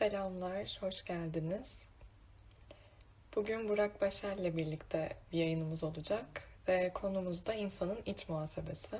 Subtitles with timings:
[0.00, 1.78] Selamlar, hoş geldiniz.
[3.36, 8.96] Bugün Burak Başar'la birlikte bir yayınımız olacak ve konumuz da insanın iç muhasebesi.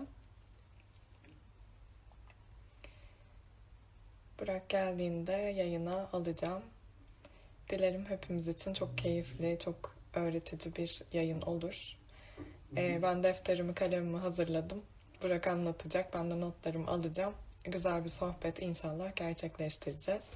[4.40, 6.62] Burak geldiğinde yayına alacağım.
[7.68, 11.96] Dilerim hepimiz için çok keyifli, çok öğretici bir yayın olur.
[12.76, 14.82] Ee, ben defterimi, kalemimi hazırladım.
[15.22, 17.34] Burak anlatacak, ben de notlarımı alacağım.
[17.64, 20.32] Güzel bir sohbet inşallah gerçekleştireceğiz.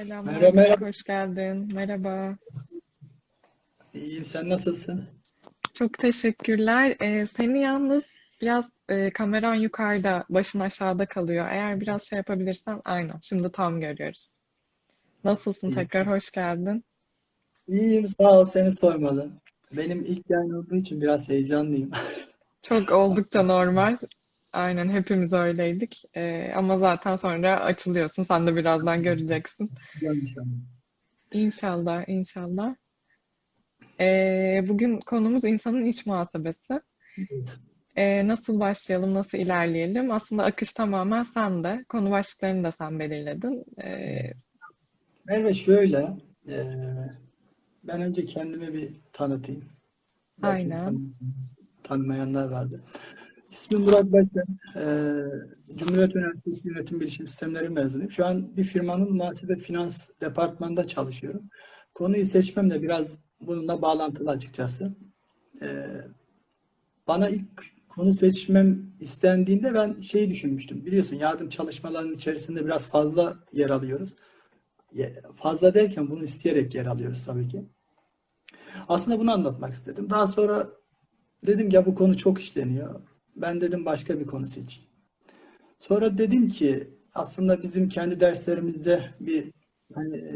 [0.00, 0.86] Selamlar, Merhaba, merhaba.
[0.86, 1.74] hoş geldin.
[1.74, 2.36] Merhaba.
[3.94, 5.04] İyiyim, sen nasılsın?
[5.72, 6.96] Çok teşekkürler.
[7.02, 8.04] Ee, seni yalnız
[8.40, 11.46] biraz e, kameran yukarıda, başın aşağıda kalıyor.
[11.50, 13.18] Eğer biraz şey yapabilirsen, aynen.
[13.22, 14.28] Şimdi tam görüyoruz.
[15.24, 15.68] Nasılsın?
[15.68, 15.74] İyi.
[15.74, 16.84] Tekrar hoş geldin.
[17.68, 19.30] İyiyim, sağ ol, seni sormalı.
[19.72, 21.90] Benim ilk yayın olduğu için biraz heyecanlıyım.
[22.62, 23.96] Çok oldukça normal.
[24.52, 26.02] Aynen hepimiz öyleydik.
[26.14, 28.22] Ee, ama zaten sonra açılıyorsun.
[28.22, 29.70] Sen de birazdan göreceksin.
[29.94, 30.16] Güzel
[31.32, 32.08] inşallah.
[32.08, 32.74] İnşallah.
[34.00, 36.80] Ee, bugün konumuz insanın iç muhasebesi.
[37.96, 40.10] Ee, nasıl başlayalım, nasıl ilerleyelim?
[40.10, 41.84] Aslında akış tamamen sende.
[41.88, 43.64] Konu başlıklarını da sen belirledin.
[43.82, 44.32] Ee,
[45.24, 46.16] Merve şöyle,
[46.48, 46.56] e,
[47.84, 49.64] ben önce kendimi bir tanıtayım.
[50.42, 51.00] Belki aynen.
[51.82, 52.82] tanımayanlar vardı.
[53.50, 54.44] İsmim Burak Başar,
[54.76, 58.10] e, Cumhuriyet Üniversitesi Yönetim Bilişim Sistemleri mezunuyum.
[58.10, 61.42] Şu an bir firmanın muhasebe finans departmanında çalışıyorum.
[61.94, 64.96] Konuyu seçmem de biraz bununla bağlantılı açıkçası.
[65.62, 65.86] E,
[67.06, 67.48] Bana ilk
[67.88, 70.86] konu seçmem istendiğinde ben şeyi düşünmüştüm.
[70.86, 74.14] Biliyorsun yardım çalışmalarının içerisinde biraz fazla yer alıyoruz.
[75.36, 77.64] Fazla derken bunu isteyerek yer alıyoruz tabii ki.
[78.88, 80.10] Aslında bunu anlatmak istedim.
[80.10, 80.68] Daha sonra
[81.46, 83.00] dedim ya bu konu çok işleniyor.
[83.40, 84.90] Ben dedim başka bir konu seçeyim.
[85.78, 86.84] Sonra dedim ki
[87.14, 89.52] aslında bizim kendi derslerimizde bir
[89.94, 90.34] hani e,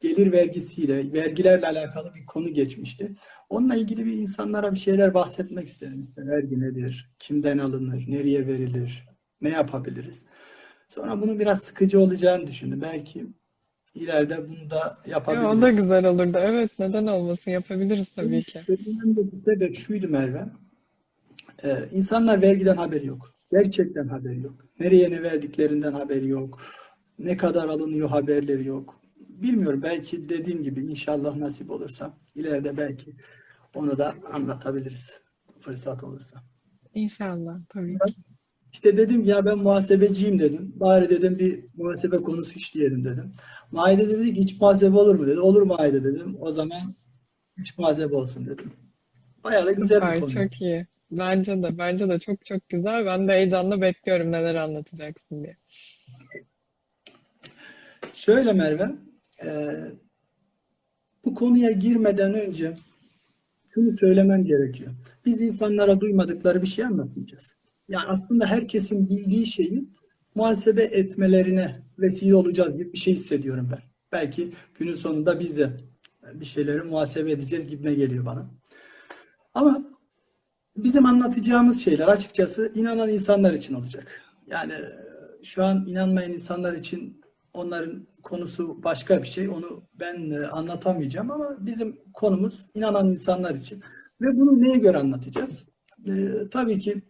[0.00, 3.14] gelir vergisiyle, vergilerle alakalı bir konu geçmişti.
[3.48, 6.02] Onunla ilgili bir insanlara bir şeyler bahsetmek istedim.
[6.02, 9.04] İşte vergi nedir, kimden alınır, nereye verilir,
[9.40, 10.22] ne yapabiliriz.
[10.88, 12.80] Sonra bunun biraz sıkıcı olacağını düşündüm.
[12.80, 13.26] Belki
[13.94, 15.76] ileride bunu da Ya, o da yapabiliriz.
[15.76, 16.38] güzel olurdu.
[16.40, 17.50] Evet, neden olmasın?
[17.50, 18.60] Yapabiliriz tabii ki.
[18.66, 20.44] Söylediğimdeki sebep şuydu Merve.
[21.64, 23.34] Ee, insanlar vergiden haberi yok.
[23.52, 24.54] Gerçekten haberi yok.
[24.80, 26.60] Nereye ne verdiklerinden haberi yok.
[27.18, 29.00] Ne kadar alınıyor haberleri yok.
[29.16, 33.10] Bilmiyorum belki dediğim gibi inşallah nasip olursa ileride belki
[33.74, 35.10] onu da anlatabiliriz.
[35.60, 36.42] Fırsat olursa.
[36.94, 38.14] İnşallah, tabii ki.
[38.72, 40.72] İşte dedim ya ben muhasebeciyim dedim.
[40.76, 43.32] Bari dedim bir muhasebe konusu işleyelim dedim.
[43.70, 45.40] Maide dedi ki iç muhasebe olur mu dedi.
[45.40, 46.36] Olur Maide dedim.
[46.40, 46.94] O zaman
[47.58, 48.72] iç muhasebe olsun dedim.
[49.44, 50.30] Bayağı da güzel bir Süper, konu.
[50.30, 50.86] çok iyi.
[51.12, 53.06] Bence de, bence de çok çok güzel.
[53.06, 55.56] Ben de heyecanla bekliyorum neler anlatacaksın diye.
[58.14, 58.90] Şöyle Merve,
[59.44, 59.76] e,
[61.24, 62.76] bu konuya girmeden önce
[63.74, 64.92] şunu söylemem gerekiyor.
[65.24, 67.56] Biz insanlara duymadıkları bir şey anlatmayacağız.
[67.88, 69.88] Yani aslında herkesin bildiği şeyi
[70.34, 73.82] muhasebe etmelerine vesile olacağız gibi bir şey hissediyorum ben.
[74.12, 75.70] Belki günün sonunda biz de
[76.34, 78.50] bir şeyleri muhasebe edeceğiz gibime geliyor bana.
[79.54, 79.92] Ama
[80.76, 84.22] bizim anlatacağımız şeyler açıkçası inanan insanlar için olacak.
[84.46, 87.20] Yani e, şu an inanmayan insanlar için
[87.52, 89.48] onların konusu başka bir şey.
[89.48, 93.82] Onu ben e, anlatamayacağım ama bizim konumuz inanan insanlar için.
[94.20, 95.68] Ve bunu neye göre anlatacağız?
[96.06, 96.12] E,
[96.50, 97.02] tabii ki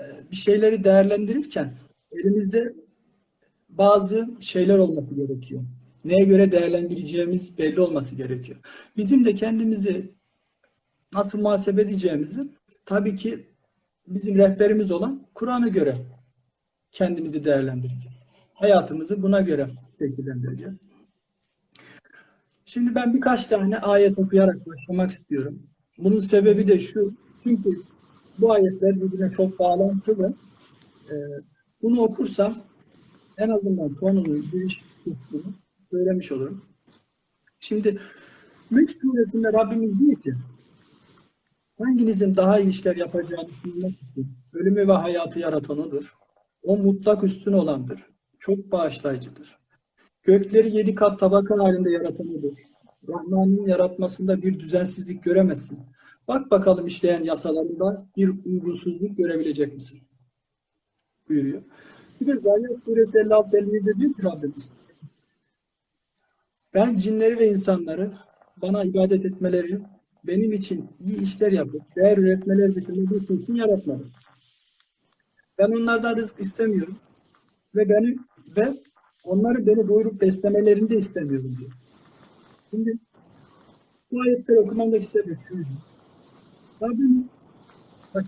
[0.00, 1.74] e, bir şeyleri değerlendirirken
[2.12, 2.74] elimizde
[3.68, 5.62] bazı şeyler olması gerekiyor.
[6.04, 8.58] Neye göre değerlendireceğimiz belli olması gerekiyor.
[8.96, 10.15] Bizim de kendimizi
[11.14, 12.48] nasıl muhasebe edeceğimizi
[12.84, 13.46] tabii ki
[14.06, 15.96] bizim rehberimiz olan Kur'an'a göre
[16.92, 18.22] kendimizi değerlendireceğiz.
[18.54, 20.78] Hayatımızı buna göre şekillendireceğiz.
[22.64, 25.62] Şimdi ben birkaç tane ayet okuyarak başlamak istiyorum.
[25.98, 27.14] Bunun sebebi de şu.
[27.42, 27.70] Çünkü
[28.38, 30.34] bu ayetler birbirine çok bağlantılı.
[31.10, 31.14] Ee,
[31.82, 32.54] bunu okursam
[33.38, 35.54] en azından konunun giriş kısmını
[35.90, 36.64] söylemiş olurum.
[37.60, 38.00] Şimdi
[38.70, 40.34] Mülk suresinde Rabbimiz diyor ki
[41.78, 46.14] Hanginizin daha iyi işler yapacağını bilmek için ölümü ve hayatı yaratan odur.
[46.62, 48.06] O mutlak üstün olandır.
[48.38, 49.58] Çok bağışlayıcıdır.
[50.22, 52.56] Gökleri yedi kat tabaka halinde yaratan odur.
[53.08, 55.78] Rahman'ın yaratmasında bir düzensizlik göremezsin.
[56.28, 60.00] Bak bakalım işleyen yasalarında bir uygunsuzluk görebilecek misin?
[61.28, 61.62] Buyuruyor.
[62.20, 64.70] Bir de Zariyat suresi 56-57'de diyor ki Rabbimiz
[66.76, 68.12] ben cinleri ve insanları
[68.62, 69.80] bana ibadet etmeleri,
[70.26, 74.10] benim için iyi işler yapıp değer üretmeleri dışında bir için yaratmadım.
[75.58, 76.96] Ben onlardan rızık istemiyorum
[77.74, 78.16] ve beni
[78.56, 78.74] ve
[79.24, 81.72] onları beni doyurup beslemelerini de istemiyorum diyor.
[82.70, 82.98] Şimdi
[84.12, 85.68] bu ayetleri okumamdaki sebep şuydu.
[86.82, 87.26] Rabbimiz
[88.14, 88.24] bak,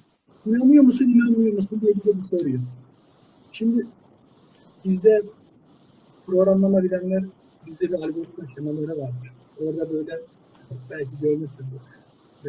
[0.46, 2.60] inanıyor musun inanmıyor musun diye bize bir soruyor.
[3.52, 3.86] Şimdi
[4.84, 5.22] bizde
[6.26, 7.24] programlama bilenler
[7.66, 9.32] bizde bir algoritma şemaları vardır.
[9.60, 10.20] Orada böyle
[10.90, 11.80] belki görmüşsündür.
[12.44, 12.48] Ee,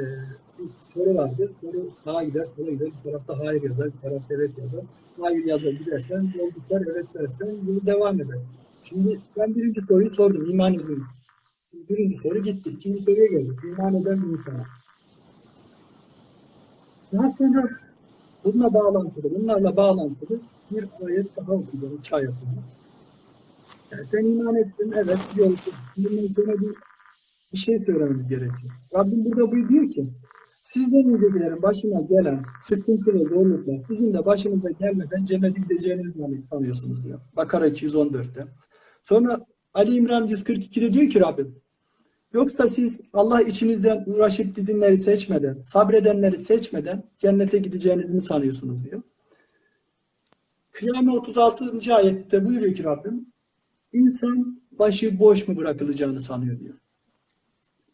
[0.59, 1.51] bir soru vardır.
[1.61, 2.87] Soru sağa gider, sola gider.
[2.87, 4.85] Bir tarafta hayır yazar, bir tarafta evet yazar.
[5.19, 8.39] Hayır yazar gidersen, yol biter, evet dersen yolu devam eder.
[8.83, 10.49] Şimdi ben birinci soruyu sordum.
[10.51, 11.13] İman ediyor musun?
[11.71, 12.69] Şimdi birinci soru gitti.
[12.69, 13.59] İkinci soruya geldik.
[13.63, 14.65] İman eden bir insana.
[17.13, 17.69] Daha sonra
[18.43, 20.39] bununla bağlantılı, bunlarla bağlantılı
[20.71, 21.95] bir ayet daha okuyacağım.
[21.99, 22.31] İki ayet.
[23.91, 25.73] Yani sen iman ettin, evet diyorsun.
[25.97, 26.75] Bundan sonra bir,
[27.53, 28.73] bir şey söylememiz gerekiyor.
[28.95, 30.09] Rabbim burada bu diyor ki,
[30.63, 36.19] sizden öncekilerin başına gelen sıkıntı ve zorluklar sizin de başınıza gelmeden cennete gideceğinizi
[36.49, 37.19] sanıyorsunuz diyor.
[37.35, 38.45] Bakara 214'te.
[39.03, 41.55] Sonra Ali İmran 142'de diyor ki Rabbim,
[42.33, 49.01] Yoksa siz Allah içinizden uğraşıp didinleri seçmeden, sabredenleri seçmeden cennete gideceğinizi mi sanıyorsunuz diyor.
[50.71, 51.95] Kıyamet 36.
[51.95, 53.25] ayette buyuruyor ki Rabbim,
[53.93, 56.75] insan başı boş mu bırakılacağını sanıyor diyor.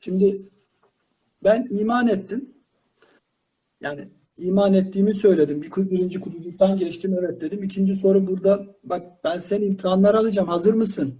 [0.06, 0.42] Şimdi
[1.44, 2.54] ben iman ettim.
[3.82, 4.08] Yani
[4.38, 5.62] iman ettiğimi söyledim.
[5.62, 7.64] Bir, birinci kutucuktan geçtim evet dedim.
[7.64, 11.16] İkinci soru burada bak ben seni imtihanlar alacağım hazır mısın?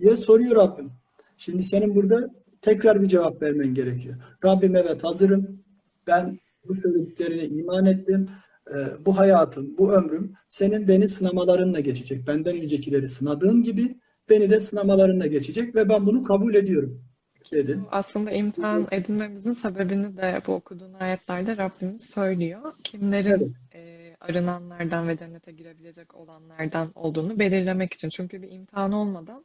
[0.00, 0.90] diye soruyor Rabbim.
[1.36, 2.30] Şimdi senin burada
[2.62, 4.16] tekrar bir cevap vermen gerekiyor.
[4.44, 5.64] Rabbim evet hazırım.
[6.06, 6.38] Ben
[6.68, 8.28] bu söylediklerine iman ettim.
[8.70, 12.26] Ee, bu hayatım, bu ömrüm senin beni sınamalarınla geçecek.
[12.26, 17.09] Benden öncekileri sınadığın gibi beni de sınamalarınla geçecek ve ben bunu kabul ediyorum
[17.52, 17.80] dedi.
[17.90, 22.74] Aslında imtihan edinmemizin sebebini de bu okuduğun ayetlerde Rabbimiz söylüyor.
[22.84, 23.50] Kimlerin Evet.
[23.74, 28.08] e, arınanlardan ve cennete girebilecek olanlardan olduğunu belirlemek için.
[28.08, 29.44] Çünkü bir imtihan olmadan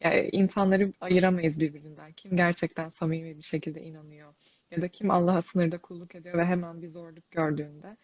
[0.00, 2.12] yani insanları ayıramayız birbirinden.
[2.12, 4.34] Kim gerçekten samimi bir şekilde inanıyor
[4.70, 7.96] ya da kim Allah'a sınırda kulluk ediyor ve hemen bir zorluk gördüğünde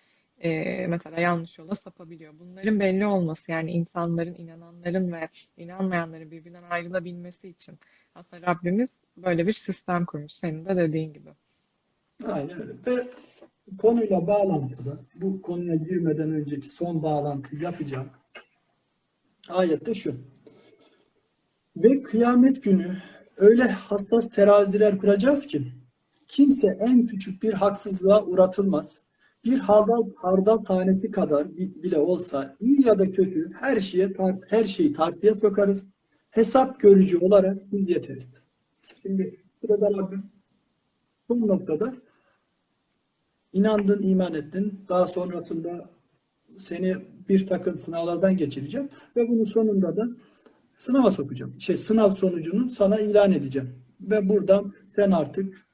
[0.43, 2.33] e, mesela yanlış yola sapabiliyor.
[2.39, 7.79] Bunların belli olması yani insanların, inananların ve inanmayanların birbirinden ayrılabilmesi için
[8.15, 11.31] aslında Rabbimiz böyle bir sistem kurmuş senin de dediğin gibi.
[12.27, 12.73] Aynen öyle.
[12.87, 13.09] Ve
[13.79, 18.09] konuyla bağlantılı, bu konuya girmeden önceki son bağlantı yapacağım.
[19.49, 20.15] Ayette şu.
[21.77, 22.97] Ve kıyamet günü
[23.37, 25.73] öyle hassas teraziler kuracağız ki
[26.29, 28.99] kimse en küçük bir haksızlığa uğratılmaz.
[29.45, 34.53] Bir hardal, hardal tanesi kadar bi- bile olsa iyi ya da kötü her şeye tart,
[34.53, 35.87] her şeyi tartıya sokarız.
[36.33, 38.35] Hesap görücü olarak biz yeteriz.
[39.03, 40.23] Şimdi burada Rabbim
[41.29, 41.95] bu noktada
[43.53, 44.85] inandın, iman ettin.
[44.89, 45.91] Daha sonrasında
[46.59, 46.97] seni
[47.29, 50.09] bir takım sınavlardan geçireceğim ve bunun sonunda da
[50.79, 51.61] sınava sokacağım.
[51.61, 53.83] Şey sınav sonucunu sana ilan edeceğim.
[54.01, 55.67] Ve buradan sen artık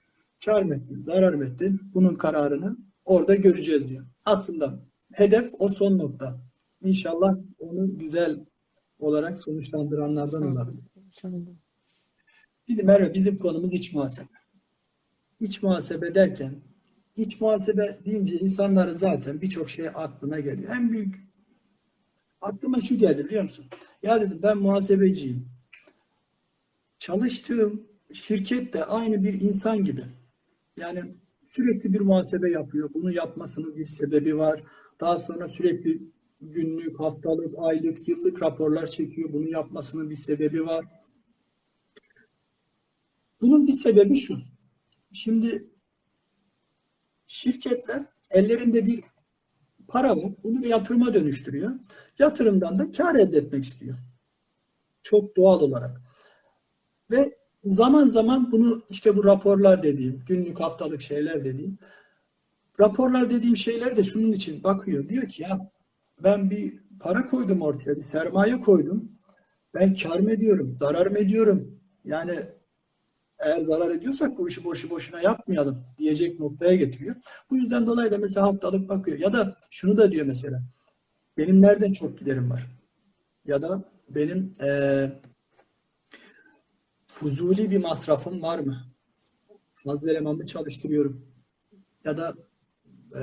[0.44, 1.80] kar ettin, zarar ettin?
[1.94, 4.04] Bunun kararını orada göreceğiz diyor.
[4.24, 4.78] Aslında
[5.12, 6.40] hedef o son nokta.
[6.80, 8.44] İnşallah onu güzel
[8.98, 10.80] olarak sonuçlandıranlardan.
[11.06, 11.34] İnşallah.
[12.66, 14.28] Şimdi Merve bizim konumuz iç muhasebe.
[15.40, 16.54] İç muhasebe derken
[17.16, 20.76] iç muhasebe deyince insanların zaten birçok şey aklına geliyor.
[20.76, 21.14] En büyük
[22.40, 23.64] aklıma şu geldi biliyor musun?
[24.02, 25.48] Ya dedim ben muhasebeciyim.
[26.98, 30.04] Çalıştığım şirket de aynı bir insan gibi.
[30.76, 31.14] Yani
[31.44, 32.90] sürekli bir muhasebe yapıyor.
[32.94, 34.62] Bunu yapmasının bir sebebi var.
[35.00, 36.02] Daha sonra sürekli
[36.40, 39.32] günlük, haftalık, aylık, yıllık raporlar çekiyor.
[39.32, 40.84] Bunu yapmasının bir sebebi var.
[43.40, 44.38] Bunun bir sebebi şu.
[45.12, 45.66] Şimdi
[47.26, 49.04] şirketler ellerinde bir
[49.88, 50.32] para var.
[50.44, 51.70] Bunu bir yatırıma dönüştürüyor.
[52.18, 53.98] Yatırımdan da kar elde etmek istiyor.
[55.02, 56.00] Çok doğal olarak.
[57.10, 61.78] Ve zaman zaman bunu işte bu raporlar dediğim, günlük haftalık şeyler dediğim,
[62.80, 65.08] raporlar dediğim şeyler de şunun için bakıyor.
[65.08, 65.70] Diyor ki ya
[66.24, 69.12] ben bir para koydum ortaya, bir sermaye koydum.
[69.74, 71.80] Ben kar mı ediyorum, zarar mı ediyorum?
[72.04, 72.40] Yani
[73.38, 77.16] eğer zarar ediyorsak bu işi boşu boşuna yapmayalım diyecek noktaya getiriyor.
[77.50, 79.18] Bu yüzden dolayı da mesela haftalık bakıyor.
[79.18, 80.62] Ya da şunu da diyor mesela.
[81.36, 82.66] Benim nereden çok giderim var?
[83.46, 85.12] Ya da benim eee
[87.06, 88.84] fuzuli bir masrafım var mı?
[89.74, 91.26] Fazla elemanımı çalıştırıyorum.
[92.04, 92.34] ya da
[93.20, 93.22] e,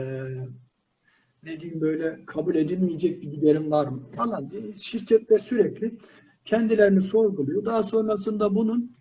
[1.46, 5.98] ne diyeyim böyle kabul edilmeyecek bir giderim var mı falan diye şirketler sürekli
[6.46, 7.66] kendilerini sorguluyor.
[7.66, 8.94] Daha sonrasında bunun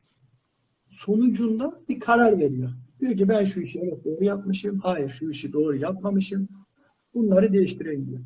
[0.91, 2.71] sonucunda bir karar veriyor.
[3.01, 4.79] Diyor ki ben şu işi evet doğru yapmışım.
[4.79, 6.49] Hayır şu işi doğru yapmamışım.
[7.15, 8.21] Bunları değiştireyim diyor.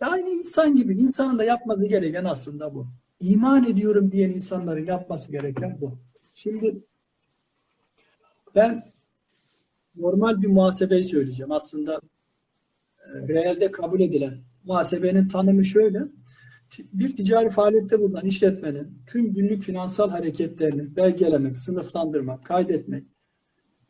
[0.00, 2.86] Yani insan gibi insanın da yapması gereken aslında bu.
[3.20, 5.98] İman ediyorum diyen insanların yapması gereken bu.
[6.34, 6.76] Şimdi
[8.54, 8.82] ben
[9.96, 11.52] normal bir muhasebeyi söyleyeceğim.
[11.52, 12.00] Aslında
[13.28, 15.98] reelde kabul edilen muhasebenin tanımı şöyle.
[16.92, 23.04] Bir ticari faaliyette bulunan işletmenin tüm günlük finansal hareketlerini belgelemek, sınıflandırmak, kaydetmek,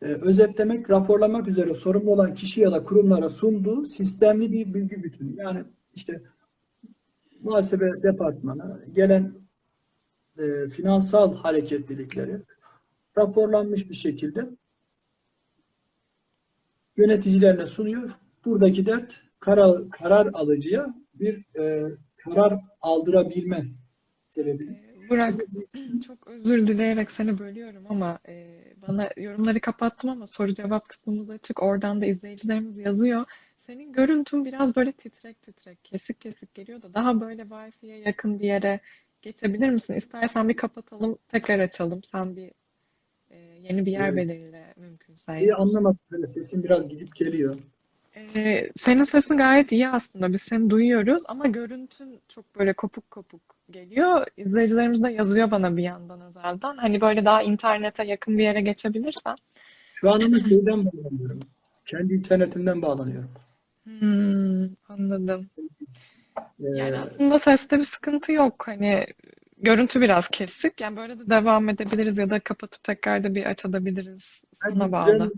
[0.02, 5.36] e, özetlemek, raporlamak üzere sorumlu olan kişi ya da kurumlara sunduğu sistemli bir bilgi bütünü.
[5.36, 5.64] Yani
[5.94, 6.22] işte
[7.40, 9.32] muhasebe departmanı gelen
[10.38, 12.36] e, finansal hareketlilikleri
[13.18, 14.48] raporlanmış bir şekilde
[16.96, 18.10] yöneticilerine sunuyor.
[18.44, 23.64] Buradaki dert karar, karar alıcıya bir e, karar aldırabilme
[24.30, 24.92] sebebi.
[25.10, 25.34] Burak,
[26.06, 31.62] çok özür dileyerek seni bölüyorum ama e, bana yorumları kapattım ama soru cevap kısmımız açık.
[31.62, 33.24] Oradan da izleyicilerimiz yazıyor.
[33.66, 38.46] Senin görüntün biraz böyle titrek titrek, kesik kesik geliyor da daha böyle Wi-Fi'ye yakın bir
[38.46, 38.80] yere
[39.22, 39.94] geçebilir misin?
[39.94, 42.02] İstersen bir kapatalım, tekrar açalım.
[42.02, 42.50] Sen bir
[43.30, 44.16] e, yeni bir yer Evet.
[44.16, 45.40] belirle mümkünse.
[45.40, 45.98] İyi anlamadım.
[46.34, 47.58] Sesim biraz gidip geliyor.
[48.16, 50.32] Ee, senin sesin gayet iyi aslında.
[50.32, 53.40] Biz seni duyuyoruz ama görüntün çok böyle kopuk kopuk
[53.70, 54.26] geliyor.
[54.36, 56.76] İzleyicilerimiz de yazıyor bana bir yandan özelden.
[56.76, 59.36] Hani böyle daha internete yakın bir yere geçebilirsen.
[59.94, 61.40] Şu an ama şeyden bağlanıyorum.
[61.86, 63.30] Kendi internetimden bağlanıyorum.
[63.84, 65.50] Hmm, anladım.
[66.38, 68.62] Ee, Yani aslında seste bir sıkıntı yok.
[68.66, 69.06] Hani
[69.62, 70.80] görüntü biraz kesik.
[70.80, 74.42] Yani böyle de devam edebiliriz ya da kapatıp tekrar da bir açabiliriz.
[74.52, 75.32] Sana bağlı.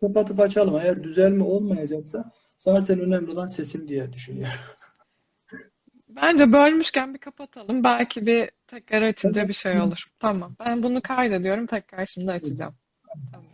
[0.00, 0.76] kapatıp açalım.
[0.76, 4.60] Eğer düzelme olmayacaksa zaten önemli olan sesim diye düşünüyorum.
[6.08, 7.84] Bence bölmüşken bir kapatalım.
[7.84, 10.04] Belki bir tekrar açınca bir şey olur.
[10.20, 10.56] Tamam.
[10.60, 11.66] Ben bunu kaydediyorum.
[11.66, 12.74] Tekrar şimdi açacağım.
[13.32, 13.48] Tamam.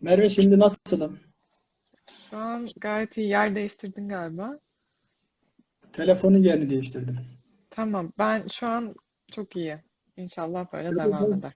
[0.00, 1.20] Merve şimdi nasılım?
[2.30, 4.58] Şu an gayet iyi yer değiştirdin galiba.
[5.92, 7.18] Telefonun yerini değiştirdim.
[7.80, 8.12] Tamam.
[8.18, 8.94] Ben şu an
[9.32, 9.78] çok iyi.
[10.16, 11.38] İnşallah böyle Evet, devam evet.
[11.38, 11.52] eder.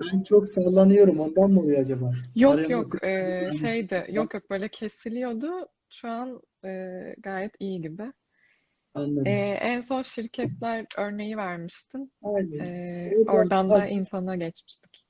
[0.00, 1.20] Ben çok sallanıyorum.
[1.20, 2.12] Ondan mı oluyor acaba?
[2.36, 2.84] Yok Araya yok.
[2.86, 4.06] bakıp- Ee, şeydi.
[4.10, 5.68] Yok yok böyle kesiliyordu.
[5.90, 6.68] Şu an e,
[7.18, 8.12] gayet iyi gibi.
[8.94, 9.26] Anladım.
[9.26, 12.12] Ee, en son şirketler örneği vermiştin.
[12.22, 12.58] Aynen.
[12.64, 15.04] Ee, Oradan oradan da artık- insana geçmiştik.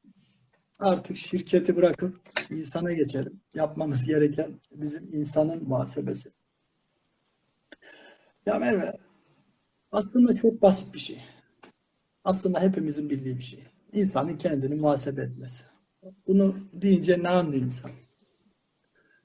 [0.78, 2.16] Artık şirketi bırakıp
[2.50, 3.40] insana geçelim.
[3.54, 6.30] Yapmamız gereken bizim insanın muhasebesi.
[8.46, 8.96] Ya Merve,
[9.92, 11.18] aslında çok basit bir şey.
[12.24, 13.64] Aslında hepimizin bildiği bir şey.
[13.92, 15.64] İnsanın kendini muhasebe etmesi.
[16.26, 17.90] Bunu deyince ne anlıyor insan?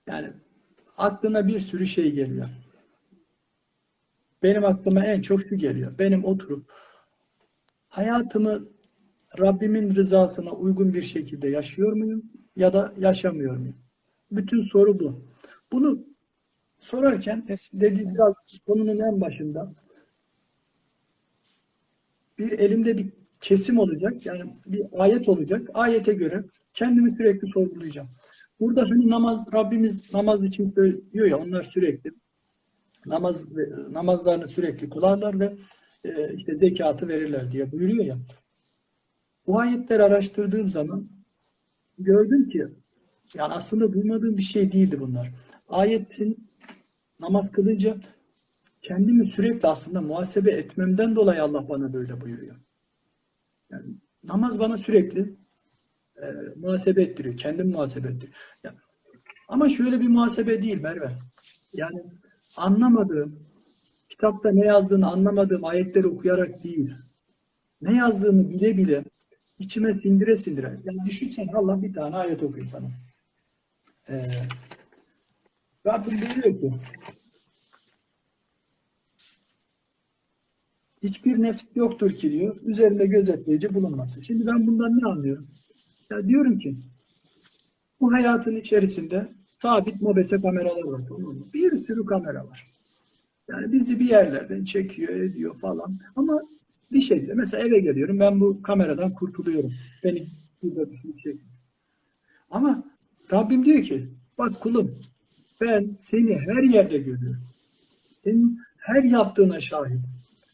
[0.07, 0.33] Yani
[0.97, 2.49] aklına bir sürü şey geliyor.
[4.43, 5.99] Benim aklıma en çok şu geliyor.
[5.99, 6.71] Benim oturup
[7.89, 8.67] hayatımı
[9.39, 12.23] Rabbimin rızasına uygun bir şekilde yaşıyor muyum
[12.55, 13.75] ya da yaşamıyor muyum?
[14.31, 15.21] Bütün soru bu.
[15.71, 16.05] Bunu
[16.79, 18.35] sorarken dedi biraz
[18.67, 19.73] konunun en başında
[22.39, 23.09] bir elimde bir
[23.41, 25.69] kesim olacak yani bir ayet olacak.
[25.73, 28.09] Ayete göre kendimi sürekli sorgulayacağım.
[28.59, 32.11] Burada hani namaz Rabbimiz namaz için söylüyor ya onlar sürekli
[33.05, 33.45] namaz
[33.91, 35.57] namazlarını sürekli kılarlar ve
[36.03, 38.17] e, işte zekatı verirler diye buyuruyor ya.
[39.47, 41.09] Bu ayetleri araştırdığım zaman
[41.99, 42.63] gördüm ki
[43.33, 45.31] yani aslında duymadığım bir şey değildi bunlar.
[45.69, 46.47] Ayetin
[47.19, 47.97] namaz kılınca
[48.87, 52.55] kendimi sürekli aslında muhasebe etmemden dolayı Allah bana böyle buyuruyor.
[53.71, 53.85] Yani
[54.23, 55.35] namaz bana sürekli
[56.15, 56.25] e,
[56.55, 57.37] muhasebe ettiriyor.
[57.37, 58.33] Kendim muhasebe ettiriyor.
[58.63, 58.75] Ya,
[59.47, 61.11] ama şöyle bir muhasebe değil Merve.
[61.73, 62.03] Yani
[62.57, 63.39] anlamadığım,
[64.09, 66.93] kitapta ne yazdığını anlamadığım ayetleri okuyarak değil.
[67.81, 69.03] Ne yazdığını bile bile
[69.59, 70.79] içime sindire sindire.
[70.83, 72.87] Yani düşünsen Allah bir tane ayet okuyor sana.
[74.09, 74.31] Ee,
[75.85, 76.73] Rabbim buyuruyor ki
[81.07, 82.55] hiçbir nefs yoktur ki diyor.
[82.65, 84.23] Üzerinde gözetleyici bulunması.
[84.23, 85.47] Şimdi ben bundan ne anlıyorum?
[86.09, 86.75] Ya diyorum ki
[88.01, 89.27] bu hayatın içerisinde
[89.61, 91.01] sabit mobese kameralar var.
[91.53, 92.67] Bir sürü kamera var.
[93.49, 95.99] Yani bizi bir yerlerden çekiyor, ediyor falan.
[96.15, 96.41] Ama
[96.91, 99.73] bir şekilde mesela eve geliyorum ben bu kameradan kurtuluyorum.
[100.03, 100.27] Beni
[100.63, 101.37] burada bir şey çekiyor.
[102.51, 102.83] Ama
[103.31, 104.95] Rabbim diyor ki bak kulum
[105.61, 107.41] ben seni her yerde görüyorum.
[108.23, 110.01] Senin her yaptığına şahit.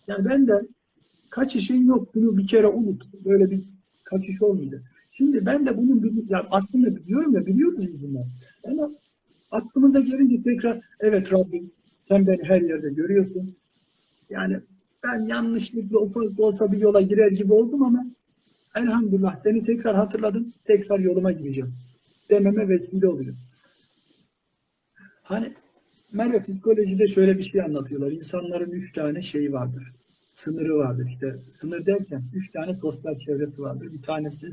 [0.08, 0.68] Yani benden
[1.30, 2.16] kaçışın yok.
[2.16, 3.04] Bunu bir kere unut.
[3.26, 3.64] Böyle bir
[4.04, 4.82] kaçış olmayacak.
[5.12, 8.26] Şimdi ben de bunun bili- ya aslında biliyorum ya biliyoruz biz bunu.
[8.64, 8.92] Ama
[9.52, 11.72] aklımıza gelince tekrar evet Rabbim
[12.08, 13.56] sen beni her yerde görüyorsun.
[14.30, 14.60] Yani
[15.04, 18.06] ben yanlışlıkla ufak da olsa bir yola girer gibi oldum ama
[18.76, 20.54] elhamdülillah seni tekrar hatırladım.
[20.66, 21.74] Tekrar yoluma gireceğim.
[22.30, 23.36] Dememe vesile oluyor.
[25.24, 25.54] Hani
[26.14, 28.12] Merve psikolojide şöyle bir şey anlatıyorlar.
[28.12, 29.94] İnsanların üç tane şeyi vardır.
[30.36, 31.06] Sınırı vardır.
[31.10, 33.94] İşte sınır derken üç tane sosyal çevresi vardır.
[33.94, 34.48] Bir tanesi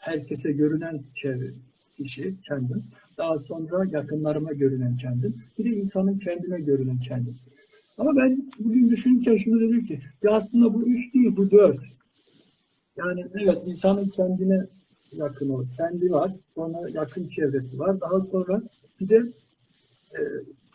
[0.00, 1.50] herkese görünen çevre
[1.96, 2.84] kişi kendim.
[3.18, 5.42] Daha sonra yakınlarıma görünen kendim.
[5.58, 7.36] Bir de insanın kendine görünen kendim.
[7.98, 11.80] Ama ben bugün düşünürken şunu dedim ki ya aslında bu üç değil bu dört.
[12.96, 14.66] Yani evet insanın kendine
[15.12, 15.64] yakın o.
[15.76, 16.32] Kendi var.
[16.54, 18.00] Sonra yakın çevresi var.
[18.00, 18.62] Daha sonra
[19.00, 19.16] bir de
[20.12, 20.20] e,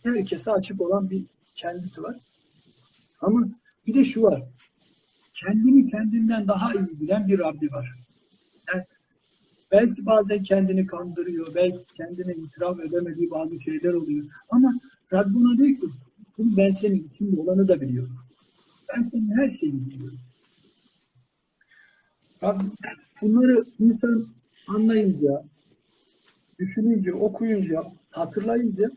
[0.03, 1.23] herkese açık olan bir
[1.55, 2.15] kendisi var.
[3.21, 3.47] Ama
[3.87, 4.43] bir de şu var.
[5.33, 7.95] Kendini kendinden daha iyi bilen bir Rabbi var.
[8.73, 8.83] Yani
[9.71, 14.25] belki bazen kendini kandırıyor, belki kendine itiraf edemediği bazı şeyler oluyor.
[14.49, 14.73] Ama
[15.13, 15.87] Rabbi ona diyor ki,
[16.37, 18.17] "Bunu ben senin içinde olanı da biliyorum.
[18.89, 20.19] Ben senin her şeyini biliyorum.
[22.43, 22.63] Rabbi,
[23.21, 24.27] bunları insan
[24.67, 25.43] anlayınca,
[26.59, 28.91] düşününce, okuyunca, hatırlayınca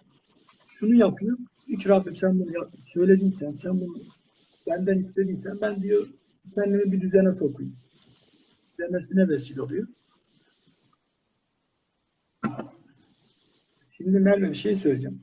[0.85, 1.39] şunu yapıyor.
[1.69, 3.97] Hiç Rabbim sen bunu yap, söylediysen, sen bunu
[4.67, 6.07] benden istediysen ben diyor
[6.55, 7.77] kendimi bir düzene sokayım.
[8.79, 9.87] Demesine vesile oluyor.
[13.97, 15.21] Şimdi Merve bir şey söyleyeceğim.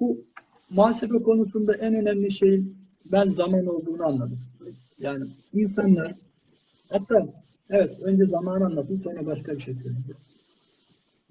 [0.00, 0.24] Bu
[0.70, 2.76] muhasebe konusunda en önemli şeyin
[3.12, 4.38] ben zaman olduğunu anladım.
[4.98, 6.14] Yani insanlar
[6.88, 7.28] hatta
[7.70, 10.20] evet önce zamanı anladım sonra başka bir şey söyleyeceğim.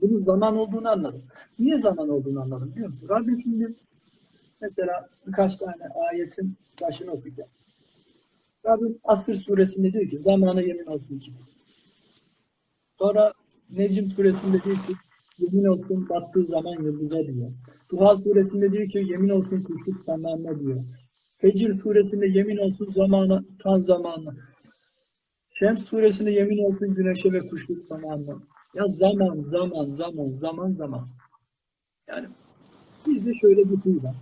[0.03, 1.23] Bunun zaman olduğunu anladım.
[1.59, 3.09] Niye zaman olduğunu anladım biliyor musun?
[3.09, 3.75] Rabbim şimdi
[4.61, 7.49] mesela birkaç tane ayetin başını okuyacağım.
[8.65, 11.31] Rabbim Asır suresinde diyor ki zamana yemin olsun ki.
[12.99, 13.33] Sonra
[13.69, 14.93] Necm suresinde diyor ki
[15.39, 17.51] yemin olsun battığı zaman yıldıza diyor.
[17.91, 20.83] Duha suresinde diyor ki yemin olsun kuşluk zamanına diyor.
[21.37, 24.35] Fecir suresinde yemin olsun zamana, tan zamanına.
[25.53, 28.41] Şems suresinde yemin olsun güneşe ve kuşluk zamanına.
[28.73, 31.07] Ya zaman, zaman, zaman, zaman, zaman.
[32.07, 32.27] Yani
[33.07, 34.15] bizde şöyle bir huy var.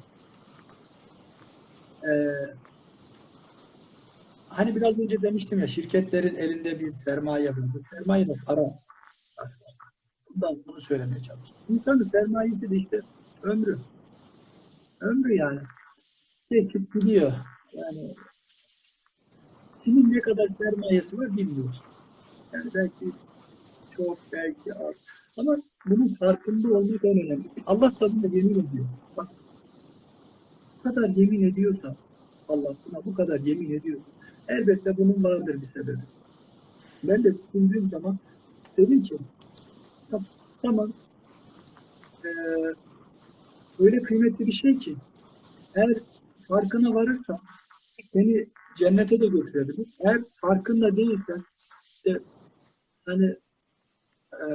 [2.03, 2.55] Ee,
[4.49, 7.73] hani biraz önce demiştim ya şirketlerin elinde bir sermaye var.
[7.73, 8.61] Bu sermaye de para
[9.37, 9.65] aslında.
[10.29, 11.57] Bundan bunu söylemeye çalıştım.
[11.69, 13.01] İnsanın sermayesi de işte
[13.43, 13.77] ömrü.
[15.01, 15.59] Ömrü yani.
[16.49, 17.31] Geçip gidiyor.
[17.73, 18.15] Yani
[19.83, 21.81] kimin ne kadar sermayesi var bilmiyoruz.
[22.53, 23.05] Yani belki
[24.05, 24.95] çok, belki az.
[25.37, 27.45] Ama bunun farkında olmak en önemli.
[27.65, 28.85] Allah da buna yemin ediyor.
[29.17, 29.27] Bak,
[30.79, 31.95] bu kadar yemin ediyorsa,
[32.49, 34.05] Allah buna bu kadar yemin ediyorsa,
[34.47, 35.99] elbette bunun vardır bir sebebi.
[37.03, 38.17] Ben de düşündüğüm zaman
[38.77, 39.17] dedim ki,
[40.11, 40.25] "Tam-
[40.61, 40.91] tamam,
[42.25, 42.73] eee,
[43.79, 44.95] öyle kıymetli bir şey ki,
[45.75, 45.93] eğer
[46.47, 47.39] farkına varırsan,
[48.13, 49.87] seni cennete de götürebilir.
[50.05, 51.41] Eğer farkında değilsen,
[51.95, 52.19] işte
[53.05, 53.35] hani
[54.41, 54.47] e,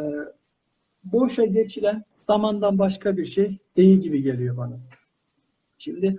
[1.05, 4.79] boşa geçilen zamandan başka bir şey değil gibi geliyor bana.
[5.79, 6.17] Şimdi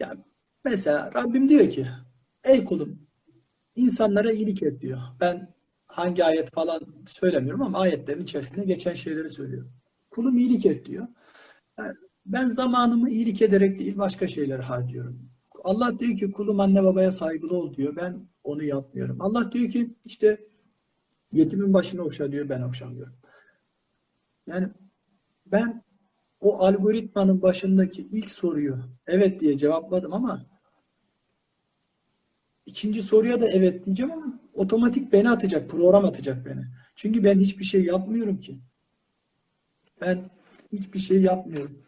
[0.00, 0.16] ya
[0.64, 1.86] mesela Rabbim diyor ki
[2.44, 2.98] ey kulum
[3.76, 4.98] insanlara iyilik et diyor.
[5.20, 5.54] Ben
[5.86, 9.72] hangi ayet falan söylemiyorum ama ayetlerin içerisinde geçen şeyleri söylüyorum.
[10.10, 11.06] Kulum iyilik et diyor.
[11.78, 11.94] Yani
[12.26, 15.30] ben zamanımı iyilik ederek değil başka şeylere harcıyorum.
[15.64, 17.96] Allah diyor ki kulum anne babaya saygılı ol diyor.
[17.96, 19.16] Ben onu yapmıyorum.
[19.20, 20.49] Allah diyor ki işte
[21.32, 23.14] Yetimin başını okşa diyor ben okşamıyorum.
[24.46, 24.68] Yani
[25.46, 25.82] ben
[26.40, 30.46] o algoritmanın başındaki ilk soruyu evet diye cevapladım ama
[32.66, 36.64] ikinci soruya da evet diyeceğim ama otomatik beni atacak, program atacak beni.
[36.96, 38.60] Çünkü ben hiçbir şey yapmıyorum ki.
[40.00, 40.30] Ben
[40.72, 41.82] hiçbir şey yapmıyorum.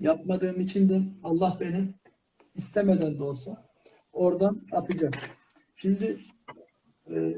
[0.00, 1.94] Yapmadığım için de Allah beni
[2.54, 3.68] istemeden de olsa
[4.12, 5.14] oradan atacak.
[5.76, 6.18] Şimdi
[7.10, 7.34] e,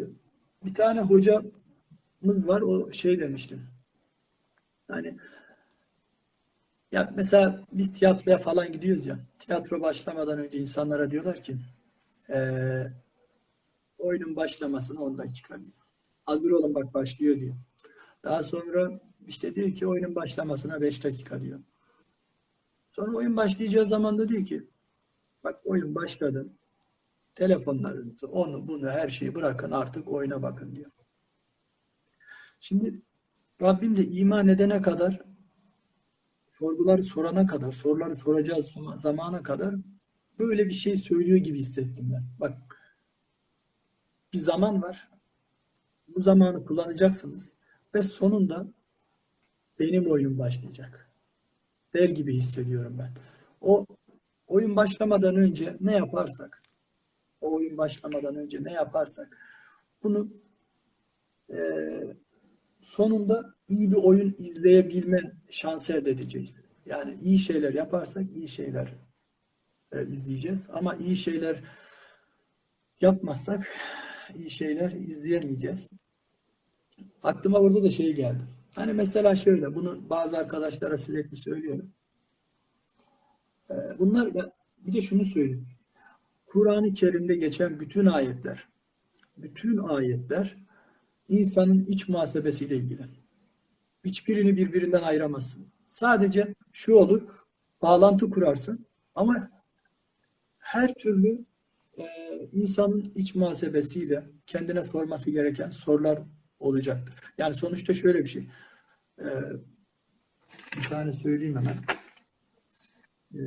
[0.66, 3.62] bir tane hocamız var o şey demiştim.
[4.90, 5.16] Yani
[6.92, 9.18] ya mesela biz tiyatroya falan gidiyoruz ya.
[9.38, 11.57] Tiyatro başlamadan önce insanlara diyorlar ki
[12.29, 12.92] eee
[13.98, 15.72] oyunun başlamasına 10 dakika diyor.
[16.24, 17.55] Hazır olun bak başlıyor diyor.
[18.24, 21.61] Daha sonra işte diyor ki oyunun başlamasına 5 dakika diyor.
[22.92, 24.64] Sonra oyun başlayacağı zaman da diyor ki
[25.44, 26.48] bak oyun başladı.
[27.37, 30.90] Telefonlarınızı, onu, bunu, her şeyi bırakın artık oyuna bakın diyor.
[32.61, 33.03] Şimdi
[33.62, 35.20] Rabbim de iman edene kadar
[36.59, 39.75] sorguları sorana kadar, soruları soracağı zama- zamana kadar
[40.38, 42.25] böyle bir şey söylüyor gibi hissettim ben.
[42.40, 42.79] Bak
[44.33, 45.09] bir zaman var.
[46.09, 47.53] Bu zamanı kullanacaksınız
[47.94, 48.66] ve sonunda
[49.79, 51.11] benim oyunum başlayacak.
[51.94, 53.11] Der gibi hissediyorum ben.
[53.61, 53.87] O
[54.46, 56.62] oyun başlamadan önce ne yaparsak,
[57.46, 59.38] o oyun başlamadan önce ne yaparsak
[60.02, 60.28] bunu
[61.48, 62.16] eee,
[62.80, 66.54] sonunda iyi bir oyun izleyebilme şansı elde edeceğiz.
[66.87, 68.94] Yani iyi şeyler yaparsak iyi şeyler
[69.92, 70.66] e, izleyeceğiz.
[70.72, 71.62] Ama iyi şeyler
[73.00, 73.66] yapmazsak
[74.35, 75.88] iyi şeyler izleyemeyeceğiz.
[77.22, 78.42] Aklıma burada da şey geldi.
[78.74, 81.92] Hani mesela şöyle, bunu bazı arkadaşlara sürekli söylüyorum.
[83.70, 84.35] Ee, Bunlar
[84.78, 85.68] bir de şunu söyleyeyim.
[86.46, 88.68] Kur'an-ı Kerim'de geçen bütün ayetler,
[89.37, 90.56] bütün ayetler
[91.28, 93.02] insanın iç muhasebesiyle ilgili.
[94.04, 95.66] Hiçbirini birbirinden ayıramazsın.
[95.87, 97.22] Sadece şu olur,
[97.82, 99.50] bağlantı kurarsın ama
[100.59, 101.44] her türlü
[101.98, 102.04] e,
[102.52, 106.22] insanın iç muhasebesiyle kendine sorması gereken sorular
[106.59, 107.14] olacaktır.
[107.38, 108.48] Yani sonuçta şöyle bir şey.
[109.18, 109.26] E,
[110.76, 111.76] bir tane söyleyeyim hemen.
[113.35, 113.40] E,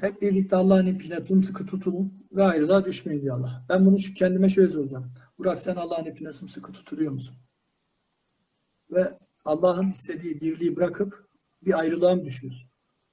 [0.00, 3.64] hep birlikte Allah'ın ipine sımsıkı tutulun ve ayrılığa düşmeyin diyor Allah.
[3.68, 5.12] Ben bunu şu kendime şöyle soracağım.
[5.38, 7.36] Burak sen Allah'ın ipine sımsıkı tutuluyor musun?
[8.90, 11.24] Ve Allah'ın istediği birliği bırakıp
[11.62, 12.70] bir ayrılığa mı düşüyorsun?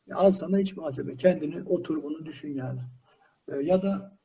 [0.08, 1.16] Ya al sana iç muhasebe.
[1.16, 2.80] Kendini otur bunu düşün yani.
[3.48, 4.18] Ee, ya da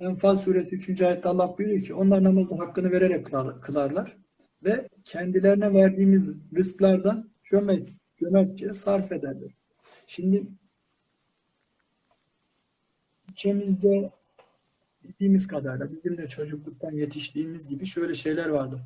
[0.00, 1.00] Enfal suresi 3.
[1.02, 4.16] ayette Allah buyuruyor ki onlar namazı hakkını vererek kılar- kılarlar
[4.64, 9.50] ve kendilerine verdiğimiz rızklardan cömert, cömertçe sarf ederler.
[10.06, 10.46] Şimdi
[13.34, 14.10] ülkemizde
[15.04, 18.80] bildiğimiz kadarıyla bizim de çocukluktan yetiştiğimiz gibi şöyle şeyler vardı.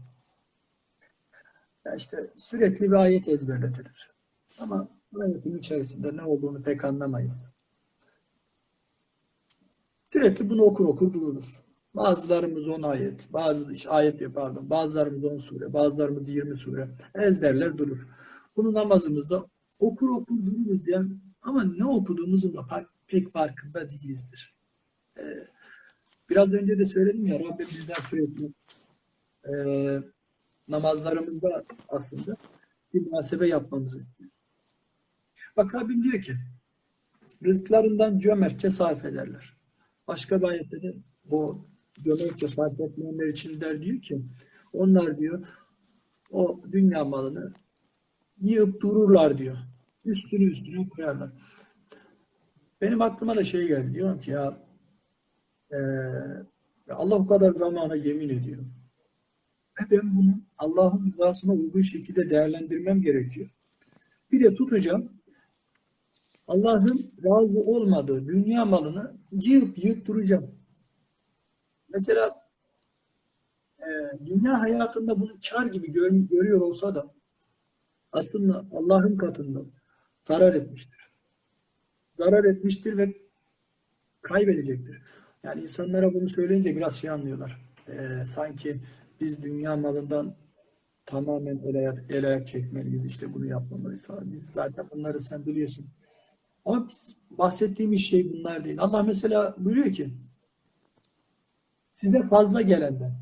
[1.84, 4.10] Ya işte sürekli bir ayet ezberletilir.
[4.60, 4.88] Ama
[5.20, 7.52] ayetin içerisinde ne olduğunu pek anlamayız.
[10.12, 11.54] Sürekli bunu okur okur dururuz.
[11.94, 18.08] Bazılarımız 10 ayet, bazı ayet pardon, bazılarımız 10 sure, bazılarımız 20 sure ezberler durur.
[18.56, 19.44] Bunu namazımızda
[19.78, 21.04] okur okur dururuz ya.
[21.42, 24.54] Ama ne okuduğumuzun da par- pek farkında değilizdir.
[25.18, 25.46] Ee,
[26.30, 28.52] biraz önce de söyledim ya Rabbim bizden sürekli
[29.48, 29.52] e,
[30.68, 32.36] namazlarımızda aslında
[32.94, 34.00] bir muhasebe yapmamızı.
[35.56, 36.36] Bak Rabbim diyor ki
[37.44, 39.56] rızklarından cömertçe sarf ederler.
[40.08, 40.94] Başka bir ayette de
[41.30, 41.66] o
[42.04, 44.22] cömertçe sarf etmeyenler için der diyor ki
[44.72, 45.46] onlar diyor
[46.30, 47.52] o dünya malını
[48.40, 49.56] yığıp dururlar diyor.
[50.04, 51.30] Üstünü üstüne koyarlar.
[52.80, 53.94] Benim aklıma da şey geldi.
[53.94, 54.58] Diyorum ki ya
[55.72, 56.42] eee,
[56.90, 58.62] Allah o kadar zamana yemin ediyor.
[59.80, 63.48] Ve ben bunu Allah'ın rızasına uygun şekilde değerlendirmem gerekiyor.
[64.32, 65.12] Bir de tutacağım
[66.48, 70.50] Allah'ın razı olmadığı dünya malını yığıp yığıp duracağım.
[71.88, 72.48] Mesela
[73.78, 73.86] e,
[74.26, 77.14] dünya hayatında bunu kar gibi gör- görüyor olsa da
[78.12, 79.60] aslında Allah'ın katında
[80.24, 81.07] zarar etmiştir.
[82.18, 83.14] Zarar etmiştir ve
[84.22, 85.02] kaybedecektir.
[85.42, 87.66] Yani insanlara bunu söyleyince biraz şey anlıyorlar.
[87.88, 88.80] E, sanki
[89.20, 90.36] biz dünya malından
[91.06, 93.06] tamamen el ayak, el ayak çekmeliyiz.
[93.06, 94.32] işte bunu yapmamalıyız falan.
[94.52, 95.86] Zaten bunları sen biliyorsun.
[96.64, 96.88] Ama
[97.30, 98.76] bahsettiğimiz şey bunlar değil.
[98.80, 100.10] Allah mesela buyuruyor ki
[101.94, 103.12] size fazla gelenden,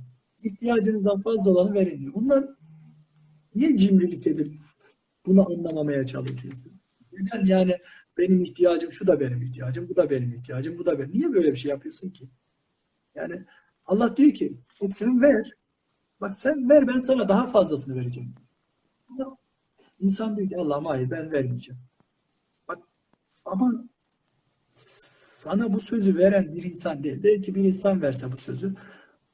[0.43, 2.15] ihtiyacınızdan fazla olanı verin diyor.
[2.15, 2.45] Bunlar
[3.55, 4.53] niye cimrilik edip
[5.27, 6.73] bunu anlamamaya çalışıyorsun?
[7.13, 7.77] Neden yani
[8.19, 11.13] benim ihtiyacım şu da benim ihtiyacım, bu da benim ihtiyacım, bu da benim.
[11.13, 12.29] Niye böyle bir şey yapıyorsun ki?
[13.15, 13.45] Yani
[13.87, 14.59] Allah diyor ki
[14.91, 15.53] sen ver.
[16.21, 18.35] Bak sen ver ben sana daha fazlasını vereceğim.
[20.01, 21.81] İnsan diyor ki Allah'ım hayır ben vermeyeceğim.
[22.69, 22.79] Bak
[23.45, 23.85] ama
[25.47, 27.23] sana bu sözü veren bir insan değil.
[27.23, 28.75] Belki bir insan verse bu sözü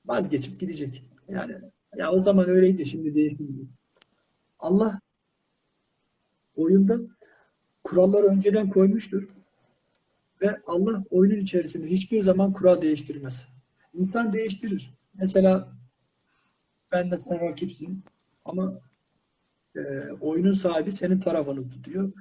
[0.07, 1.05] vazgeçip gidecek.
[1.29, 1.55] Yani
[1.97, 3.67] ya o zaman öyleydi şimdi değişmiyor.
[4.59, 5.01] Allah
[6.57, 7.01] oyunda
[7.85, 9.29] kuralları önceden koymuştur.
[10.43, 13.47] Ve Allah oyunun içerisinde hiçbir zaman kural değiştirmez.
[13.95, 14.95] İnsan değiştirir.
[15.15, 15.73] Mesela
[16.93, 18.05] ben de sen rakipsin
[18.45, 18.73] ama
[19.77, 19.81] e,
[20.21, 22.13] oyunun sahibi senin tarafını tutuyor.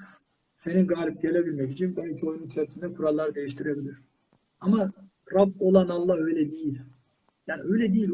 [0.55, 3.97] Senin galip gelebilmek için belki oyun içerisinde kurallar değiştirebilir.
[4.59, 4.91] Ama
[5.33, 6.79] Rab olan Allah öyle değil.
[7.47, 8.09] Yani öyle değil.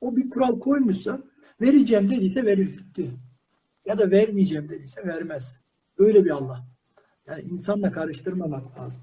[0.00, 1.22] O bir kural koymuşsa
[1.60, 3.10] vereceğim dediyse verir bitti.
[3.86, 5.63] Ya da vermeyeceğim dediyse vermez.
[5.98, 6.66] Öyle bir Allah.
[7.26, 9.02] Yani insanla karıştırmamak lazım.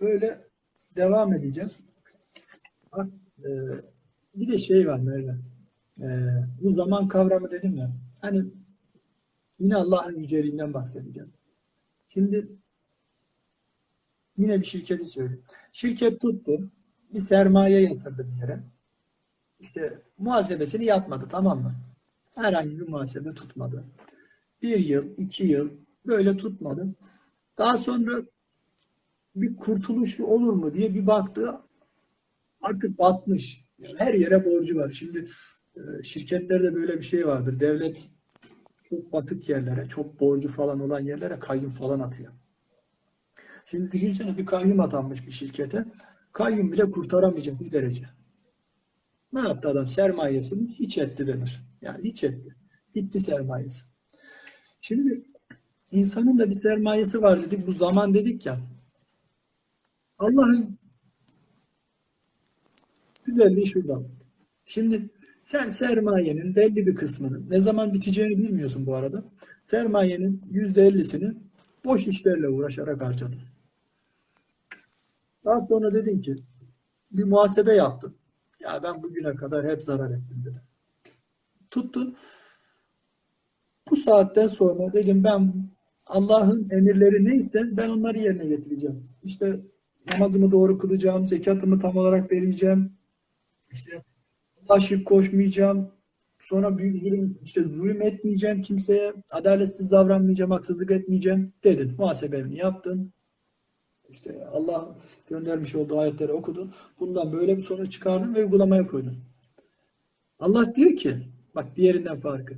[0.00, 0.44] Böyle
[0.96, 1.72] devam edeceğiz.
[2.92, 3.06] Bak,
[3.38, 3.50] e,
[4.34, 5.36] bir de şey var böyle.
[6.00, 6.08] E,
[6.62, 7.90] bu zaman kavramı dedim ya.
[8.20, 8.44] Hani
[9.58, 11.32] yine Allah'ın yüceliğinden bahsedeceğim.
[12.08, 12.48] Şimdi
[14.36, 15.42] Yine bir şirketi söyleyeyim.
[15.72, 16.70] Şirket tuttu.
[17.14, 18.60] Bir sermaye yatırdı bir yere.
[19.60, 21.74] İşte muhasebesini yapmadı tamam mı?
[22.34, 23.84] Herhangi bir muhasebe tutmadı.
[24.66, 25.70] Bir yıl, iki yıl
[26.06, 26.94] böyle tutmadı.
[27.58, 28.22] Daha sonra
[29.36, 31.54] bir kurtuluşu olur mu diye bir baktı.
[32.60, 33.64] Artık batmış.
[33.78, 34.90] Yani her yere borcu var.
[34.90, 35.28] Şimdi
[35.76, 37.60] e, şirketlerde böyle bir şey vardır.
[37.60, 38.08] Devlet
[38.88, 42.32] çok batık yerlere, çok borcu falan olan yerlere kayyum falan atıyor.
[43.64, 45.84] Şimdi düşünsene bir kayyum atanmış bir şirkete.
[46.32, 48.04] Kayyum bile kurtaramayacak bir derece.
[49.32, 49.86] Ne yaptı adam?
[49.86, 51.62] Sermayesini hiç etti denir.
[51.82, 52.56] Yani hiç etti.
[52.94, 53.95] Bitti sermayesi.
[54.86, 55.22] Şimdi
[55.92, 57.66] insanın da bir sermayesi var dedik.
[57.66, 58.60] Bu zaman dedik ya.
[60.18, 60.78] Allah'ın
[63.24, 64.02] güzelliği şurada.
[64.66, 65.10] Şimdi
[65.44, 69.24] sen sermayenin belli bir kısmını ne zaman biteceğini bilmiyorsun bu arada.
[69.70, 71.34] Sermayenin yüzde ellisini
[71.84, 73.40] boş işlerle uğraşarak harcadın.
[75.44, 76.36] Daha sonra dedin ki
[77.10, 78.14] bir muhasebe yaptın.
[78.60, 80.62] Ya ben bugüne kadar hep zarar ettim dedim.
[81.70, 82.16] Tuttun.
[83.90, 85.52] Bu saatten sonra dedim ben
[86.06, 89.08] Allah'ın emirleri neyse ben onları yerine getireceğim.
[89.22, 89.60] İşte
[90.12, 92.92] namazımı doğru kılacağım, zekatımı tam olarak vereceğim.
[93.72, 94.02] İşte
[94.68, 95.90] Allah'a koşmayacağım.
[96.38, 99.12] Sonra büyük zulüm, işte zulüm etmeyeceğim kimseye.
[99.30, 101.94] Adaletsiz davranmayacağım, haksızlık etmeyeceğim dedin.
[101.98, 103.12] Muhasebeni yaptın.
[104.08, 104.96] İşte Allah
[105.28, 106.72] göndermiş olduğu ayetleri okudun.
[107.00, 109.18] Bundan böyle bir sonuç çıkardın ve uygulamaya koydun.
[110.38, 111.16] Allah diyor ki,
[111.54, 112.54] bak diğerinden farkı.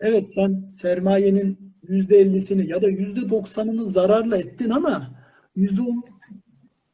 [0.00, 5.20] Evet sen sermayenin yüzde ellisini ya da yüzde doksanını zararla ettin ama
[5.56, 6.04] yüzde on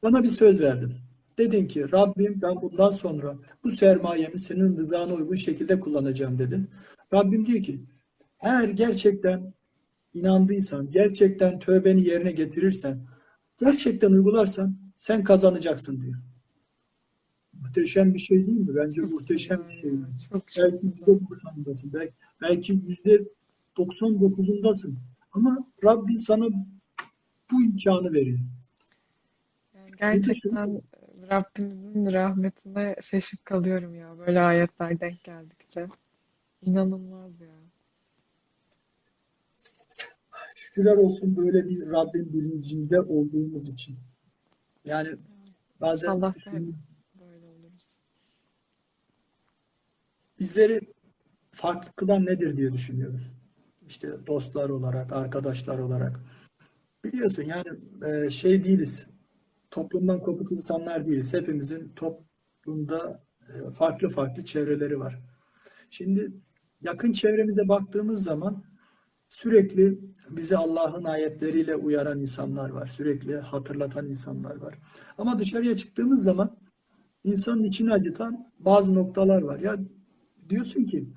[0.02, 0.92] bana bir söz verdin.
[1.38, 6.70] Dedin ki Rabbim ben bundan sonra bu sermayemi senin rızana uygun şekilde kullanacağım dedin.
[7.14, 7.80] Rabbim diyor ki
[8.42, 9.54] eğer gerçekten
[10.14, 12.98] inandıysan, gerçekten tövbeni yerine getirirsen,
[13.60, 16.18] gerçekten uygularsan sen kazanacaksın diyor.
[17.52, 18.76] Muhteşem bir şey değil mi?
[18.76, 19.90] Bence muhteşem bir şey.
[20.32, 21.92] Çok Belki yüzde doksanındasın.
[21.92, 22.12] Belki,
[22.42, 23.28] belki yüzde
[23.76, 24.98] doksan dokuzundasın.
[25.32, 26.44] Ama Rabbin sana
[27.50, 28.38] bu imkanı veriyor.
[29.74, 30.80] Yani gerçekten
[31.30, 34.18] Rabbimizin rahmetine şaşıp kalıyorum ya.
[34.18, 35.88] Böyle ayetler denk geldikçe.
[36.62, 37.48] İnanılmaz ya.
[40.56, 43.96] Şükürler olsun böyle bir Rabbin bilincinde olduğumuz için.
[44.84, 45.16] Yani
[45.80, 46.76] bazen Allah düşünüyorum,
[47.20, 47.98] böyle oluruz.
[50.42, 50.80] bizleri
[51.54, 53.20] farklı kılan nedir diye düşünüyorum.
[53.88, 56.20] İşte dostlar olarak, arkadaşlar olarak.
[57.04, 57.68] Biliyorsun yani
[58.06, 59.06] e, şey değiliz.
[59.70, 61.32] Toplumdan kopuk insanlar değiliz.
[61.34, 65.18] Hepimizin toplumda e, farklı farklı çevreleri var.
[65.90, 66.32] Şimdi
[66.82, 68.64] yakın çevremize baktığımız zaman
[69.28, 69.98] sürekli
[70.30, 72.86] bizi Allah'ın ayetleriyle uyaran insanlar var.
[72.86, 74.78] Sürekli hatırlatan insanlar var.
[75.18, 76.58] Ama dışarıya çıktığımız zaman
[77.24, 79.58] insanın içini acıtan bazı noktalar var.
[79.58, 79.76] Ya
[80.48, 81.08] diyorsun ki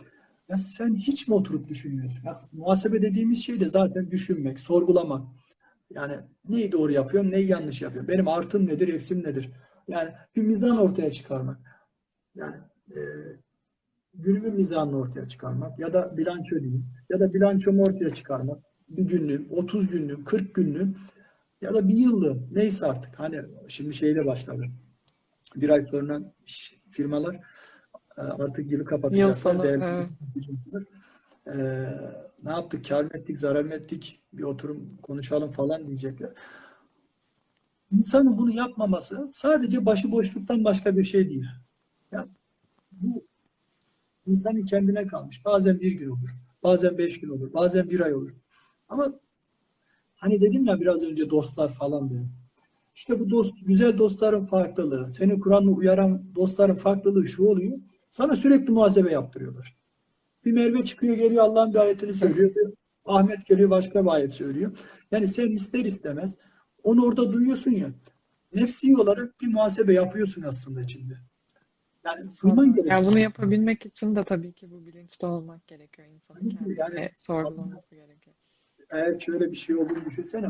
[0.49, 2.21] ya sen hiç mi oturup düşünmüyorsun?
[2.25, 5.27] Ya muhasebe dediğimiz şey de zaten düşünmek, sorgulamak.
[5.89, 6.15] Yani
[6.49, 8.07] neyi doğru yapıyorum, neyi yanlış yapıyorum?
[8.07, 9.51] Benim artım nedir, eksim nedir?
[9.87, 11.59] Yani bir mizan ortaya çıkarmak.
[12.35, 12.55] Yani
[12.91, 12.99] e,
[14.13, 18.63] günümün mizanını ortaya çıkarmak ya da bilanço diyeyim ya da bilançomu ortaya çıkarmak.
[18.89, 20.97] Bir günlüğüm, 30 günlüğüm, 40 günlüğüm
[21.61, 23.19] ya da bir yıllığım neyse artık.
[23.19, 24.65] Hani şimdi şeyle başladı.
[25.55, 26.33] Bir ay sonra
[26.89, 27.39] firmalar
[28.17, 29.63] artık yılı Yıl kapatacaklar.
[29.63, 30.07] değerli.
[31.47, 31.53] E,
[32.43, 32.85] ne yaptık?
[32.89, 34.19] Kar mı ettik, zarar mı ettik?
[34.33, 36.29] Bir oturum konuşalım falan diyecekler.
[37.91, 41.45] İnsanın bunu yapmaması sadece başıboşluktan başka bir şey değil.
[42.11, 42.27] Ya
[42.91, 43.25] bu
[44.25, 45.45] insanın kendine kalmış.
[45.45, 46.29] Bazen bir gün olur,
[46.63, 48.31] bazen beş gün olur, bazen bir ay olur.
[48.89, 49.19] Ama
[50.15, 52.31] hani dedim ya biraz önce dostlar falan dedim.
[52.95, 57.77] İşte bu dost, güzel dostların farklılığı, seni Kur'an'la uyaran dostların farklılığı şu oluyor.
[58.15, 59.75] Sana sürekli muhasebe yaptırıyorlar.
[60.45, 62.55] Bir Merve çıkıyor geliyor Allah'ın bir ayetini söylüyor.
[62.55, 62.73] Bir
[63.05, 64.77] Ahmet geliyor başka bir ayet söylüyor.
[65.11, 66.35] Yani sen ister istemez
[66.83, 67.87] onu orada duyuyorsun ya.
[68.53, 71.13] Nefsi olarak bir muhasebe yapıyorsun aslında içinde.
[72.05, 73.05] Yani duyman Yani gerekiyor.
[73.05, 78.35] bunu yapabilmek için de tabii ki bu bilinçli olmak gerekiyor insanın Tabii yani sorgulaması gerekiyor.
[78.89, 80.49] eğer şöyle bir şey olduğunu düşünsene.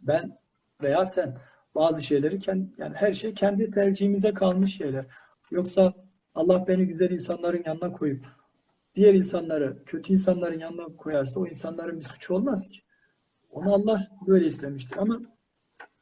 [0.00, 0.38] Ben
[0.82, 1.36] veya sen
[1.74, 5.06] bazı şeyleri kendi, yani her şey kendi tercihimize kalmış şeyler.
[5.50, 6.03] Yoksa
[6.34, 8.24] Allah beni güzel insanların yanına koyup
[8.94, 12.80] diğer insanları, kötü insanların yanına koyarsa o insanların bir suçu olmaz ki.
[13.50, 14.96] Onu Allah böyle istemiştir.
[14.98, 15.20] Ama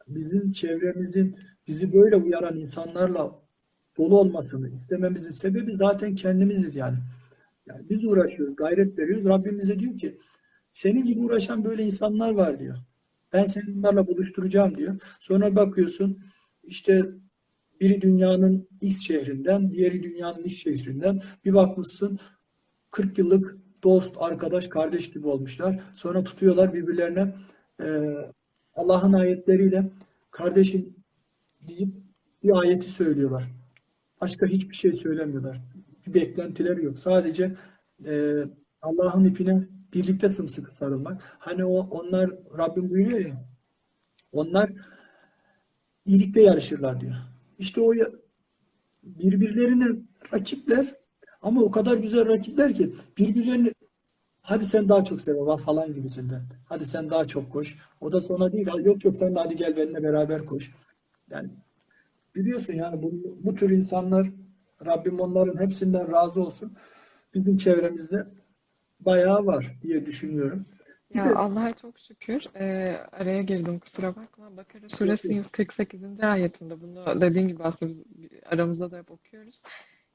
[0.09, 1.37] bizim çevremizin
[1.69, 3.43] bizi böyle uyaran insanlarla
[3.97, 6.99] dolu olmasını istememizin sebebi zaten kendimiziz yani.
[7.67, 9.25] Yani biz uğraşıyoruz, gayret veriyoruz.
[9.25, 10.19] Rabbimiz de diyor ki
[10.73, 12.77] senin gibi uğraşan böyle insanlar var diyor.
[13.33, 15.01] Ben seni bunlarla buluşturacağım diyor.
[15.21, 16.25] Sonra bakıyorsun
[16.65, 17.07] işte
[17.83, 21.23] biri dünyanın X şehrinden, diğeri dünyanın X şehrinden.
[21.45, 22.19] Bir bakmışsın
[22.91, 25.81] 40 yıllık dost, arkadaş, kardeş gibi olmuşlar.
[25.95, 27.35] Sonra tutuyorlar birbirlerine
[27.81, 27.87] e,
[28.75, 29.91] Allah'ın ayetleriyle
[30.31, 30.97] kardeşim
[31.61, 31.97] deyip
[32.43, 33.45] bir ayeti söylüyorlar.
[34.21, 35.61] Başka hiçbir şey söylemiyorlar.
[36.07, 36.99] Bir beklentileri yok.
[36.99, 37.57] Sadece
[38.07, 38.45] e,
[38.83, 41.23] Allah'ın ipine birlikte sımsıkı sarılmak.
[41.39, 43.45] Hani o onlar Rabbim buyuruyor ya
[44.33, 44.71] onlar
[46.05, 47.32] iyilikte yarışırlar diyor.
[47.59, 47.93] İşte o
[49.03, 49.87] birbirlerine
[50.33, 50.95] rakipler
[51.43, 53.73] ama o kadar güzel rakipler ki birbirlerini
[54.43, 56.43] hadi sen daha çok sev falan gibisinden.
[56.65, 57.77] Hadi sen daha çok koş.
[58.01, 58.67] O da sonra değil.
[58.85, 60.71] Yok yok sen de hadi gel benimle beraber koş.
[61.31, 61.51] Yani
[62.35, 63.13] biliyorsun yani bu,
[63.43, 64.31] bu tür insanlar
[64.87, 66.73] Rabbim onların hepsinden razı olsun.
[67.35, 68.27] Bizim çevremizde
[69.01, 70.67] bayağı var diye düşünüyorum.
[71.15, 72.47] Ya Allah'a çok şükür.
[72.57, 74.57] Ee, araya girdim kusura bakma.
[74.57, 75.37] Bakara suresi yok.
[75.37, 76.21] 148.
[76.21, 78.05] ayetinde bunu dediğin gibi aslında biz
[78.47, 79.63] aramızda da hep okuyoruz.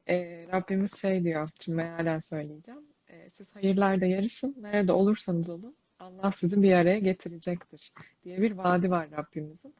[0.09, 2.81] Ee, Rabbimiz şey diyor, şimdi mealen söyleyeceğim.
[3.09, 8.91] Ee, siz hayırlarda yarışın, nerede olursanız olun, Allah sizi bir araya getirecektir diye bir vaadi
[8.91, 9.75] var Rabbimizin.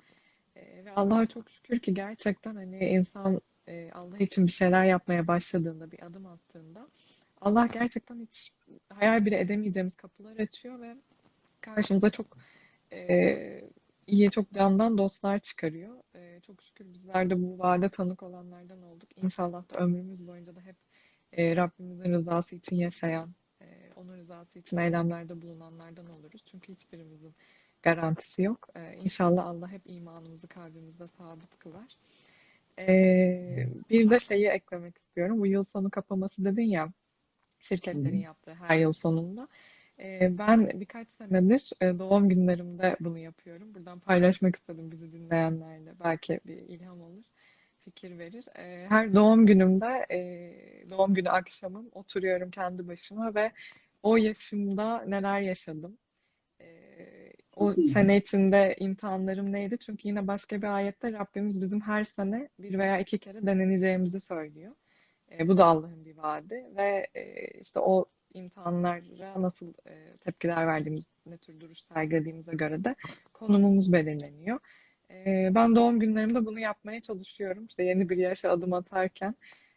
[0.56, 5.28] Ee, ve Allah'a çok şükür ki gerçekten hani insan e, Allah için bir şeyler yapmaya
[5.28, 6.88] başladığında, bir adım attığında
[7.41, 8.54] Allah gerçekten hiç
[8.89, 10.95] hayal bile edemeyeceğimiz kapılar açıyor ve
[11.62, 12.38] karşımıza çok
[12.93, 13.62] e,
[14.08, 16.04] iyi, çok candan dostlar çıkarıyor.
[16.15, 19.10] E, çok şükür bizler de bu vaade tanık olanlardan olduk.
[19.17, 20.76] İnşallah da ömrümüz boyunca da hep
[21.34, 26.43] e, Rabbimizin rızası için yaşayan, e, onun rızası için eylemlerde bulunanlardan oluruz.
[26.45, 27.36] Çünkü hiçbirimizin
[27.84, 28.69] garantisi yok.
[28.76, 31.97] E, İnşallah Allah hep imanımızı kalbimizde sabit kılar.
[32.80, 35.39] E, bir de şeyi eklemek istiyorum.
[35.39, 36.93] Bu yıl sonu kapaması dedin ya
[37.60, 39.48] şirketlerin yaptığı her yıl sonunda.
[40.22, 43.76] Ben birkaç senedir e, doğum günlerimde bunu yapıyorum.
[43.76, 45.93] Buradan paylaşmak istedim bizi dinleyenlerle.
[46.04, 47.24] Belki bir ilham olur,
[47.80, 48.46] fikir verir.
[48.89, 50.06] Her doğum günümde,
[50.89, 53.52] doğum günü akşamım oturuyorum kendi başıma ve
[54.04, 55.98] o yaşımda neler yaşadım.
[57.56, 59.78] O sene içinde imtihanlarım neydi?
[59.80, 64.72] Çünkü yine başka bir ayette Rabbimiz bizim her sene bir veya iki kere deneneceğimizi söylüyor.
[65.32, 71.08] E, bu da Allah'ın bir vaadi ve e, işte o imtihanlara nasıl e, tepkiler verdiğimiz,
[71.26, 72.96] ne tür duruş sergilediğimize göre de
[73.34, 74.60] konumumuz belirleniyor.
[75.12, 77.66] E, ben doğum günlerimde bunu yapmaya çalışıyorum.
[77.66, 79.36] İşte yeni bir yaşa adım atarken.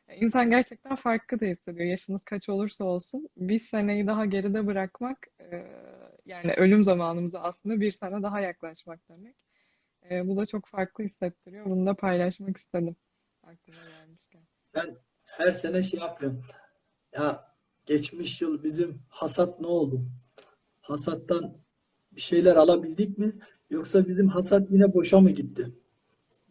[0.08, 1.86] E, İnsan gerçekten farklı da hissediyor.
[1.86, 5.66] Yaşınız kaç olursa olsun bir seneyi daha geride bırakmak e,
[6.26, 9.36] yani ölüm zamanımıza aslında bir sene daha yaklaşmak demek.
[10.10, 11.64] E, bu da çok farklı hissettiriyor.
[11.64, 12.96] Bunu da paylaşmak istedim.
[13.42, 14.42] Aklıma gelmişken.
[14.74, 14.96] Ben
[15.40, 16.42] her sene şey yapıyorum.
[17.14, 17.40] Ya
[17.86, 20.02] geçmiş yıl bizim hasat ne oldu?
[20.82, 21.54] Hasattan
[22.12, 23.32] bir şeyler alabildik mi?
[23.70, 25.68] Yoksa bizim hasat yine boşa mı gitti?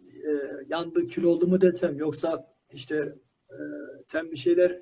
[0.06, 0.32] Ee,
[0.70, 2.96] yandı, kül oldu mu desem yoksa işte
[3.50, 3.56] e,
[4.08, 4.82] sen bir şeyler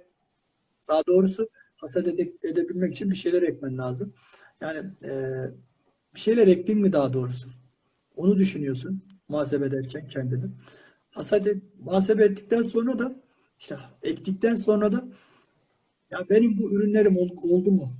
[0.88, 4.14] daha doğrusu hasat ede- edebilmek için bir şeyler ekmen lazım.
[4.62, 5.12] Yani e,
[6.16, 7.50] bir şeyler ektin mi daha doğrusu?
[8.16, 10.46] Onu düşünüyorsun muhasebe ederken kendini.
[11.12, 13.16] Hasat et, muhasebe ettikten sonra da
[13.60, 15.08] işte ektikten sonra da
[16.12, 17.92] ya benim bu ürünlerim ol- oldu mu?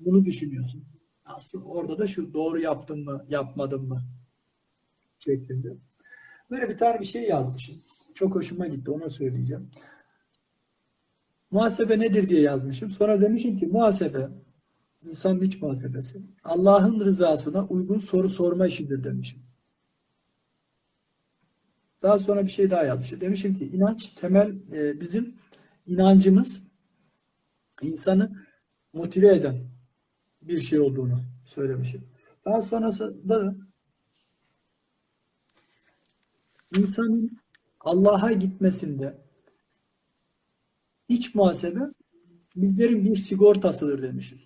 [0.00, 0.84] Bunu düşünüyorsun.
[1.24, 4.02] Aslında orada da şu doğru yaptım mı, yapmadım mı
[5.18, 5.76] şeklinde.
[6.50, 7.76] Böyle bir tane bir şey yazmışım.
[8.14, 9.70] Çok hoşuma gitti, onu söyleyeceğim.
[11.50, 12.90] Muhasebe nedir diye yazmışım.
[12.90, 14.28] Sonra demişim ki muhasebe,
[15.08, 19.45] insanın iç muhasebesi, Allah'ın rızasına uygun soru sorma işidir demişim.
[22.06, 23.20] Daha sonra bir şey daha yazmışım.
[23.20, 25.34] Demişim ki inanç temel e, bizim
[25.86, 26.62] inancımız
[27.82, 28.46] insanı
[28.92, 29.56] motive eden
[30.42, 32.08] bir şey olduğunu söylemişim.
[32.44, 33.56] Daha sonrasında da
[36.76, 37.38] insanın
[37.80, 39.18] Allah'a gitmesinde
[41.08, 41.80] iç muhasebe
[42.56, 44.45] bizlerin bir sigortasıdır demişim.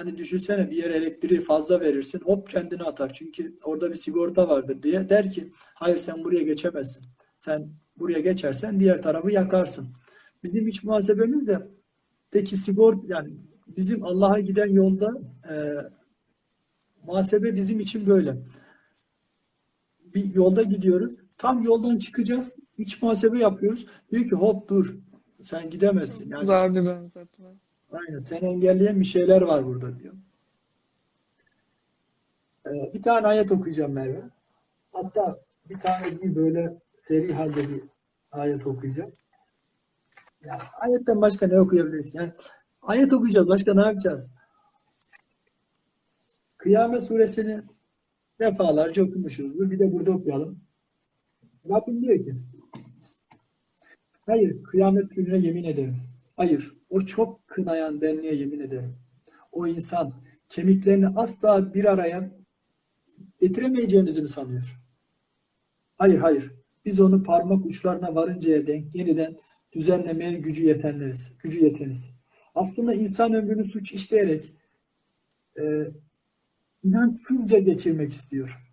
[0.00, 3.12] Hani düşünsene bir yere elektriği fazla verirsin hop kendini atar.
[3.12, 7.04] Çünkü orada bir sigorta vardır diye der ki hayır sen buraya geçemezsin.
[7.36, 9.88] Sen buraya geçersen diğer tarafı yakarsın.
[10.42, 11.68] Bizim iç muhasebemiz de
[12.30, 13.30] Peki sigorta yani
[13.66, 15.20] bizim Allah'a giden yolda
[15.50, 15.54] e,
[17.06, 18.36] muhasebe bizim için böyle.
[20.14, 21.16] Bir yolda gidiyoruz.
[21.38, 22.54] Tam yoldan çıkacağız.
[22.78, 23.86] İç muhasebe yapıyoruz.
[24.10, 24.96] Diyor ki hop dur.
[25.42, 26.30] Sen gidemezsin.
[26.30, 26.48] Yani
[26.86, 27.69] benzetme.
[27.92, 30.14] Aynen seni engelleyen bir şeyler var burada diyor.
[32.66, 34.22] E, bir tane ayet okuyacağım Merve.
[34.92, 36.78] Hatta bir tane değil böyle
[37.08, 37.82] seri halde bir
[38.32, 39.12] ayet okuyacağım.
[40.44, 42.14] Ya ayetten başka ne okuyabiliriz?
[42.14, 42.32] Yani
[42.82, 43.48] ayet okuyacağız.
[43.48, 44.30] Başka ne yapacağız?
[46.56, 47.62] Kıyamet suresini
[48.40, 49.70] defalarca okumuşuzdur.
[49.70, 50.60] Bir de burada okuyalım.
[51.68, 52.36] Rabbim diyor ki
[54.30, 55.96] Hayır, kıyamet gününe yemin ederim.
[56.36, 58.96] Hayır, o çok kınayan benliğe yemin ederim.
[59.52, 60.12] O insan
[60.48, 62.30] kemiklerini asla bir araya
[63.40, 64.80] getiremeyeceğinizi mi sanıyor?
[65.98, 66.52] Hayır, hayır.
[66.84, 69.36] Biz onu parmak uçlarına varıncaya denk yeniden
[69.72, 71.38] düzenlemeye gücü yetenleriz.
[71.38, 72.10] Gücü yeteniz.
[72.54, 74.54] Aslında insan ömrünü suç işleyerek
[75.60, 75.86] e,
[76.82, 78.70] inançsızca geçirmek istiyor.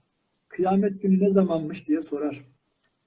[0.47, 2.45] Kıyamet günü ne zamanmış diye sorar.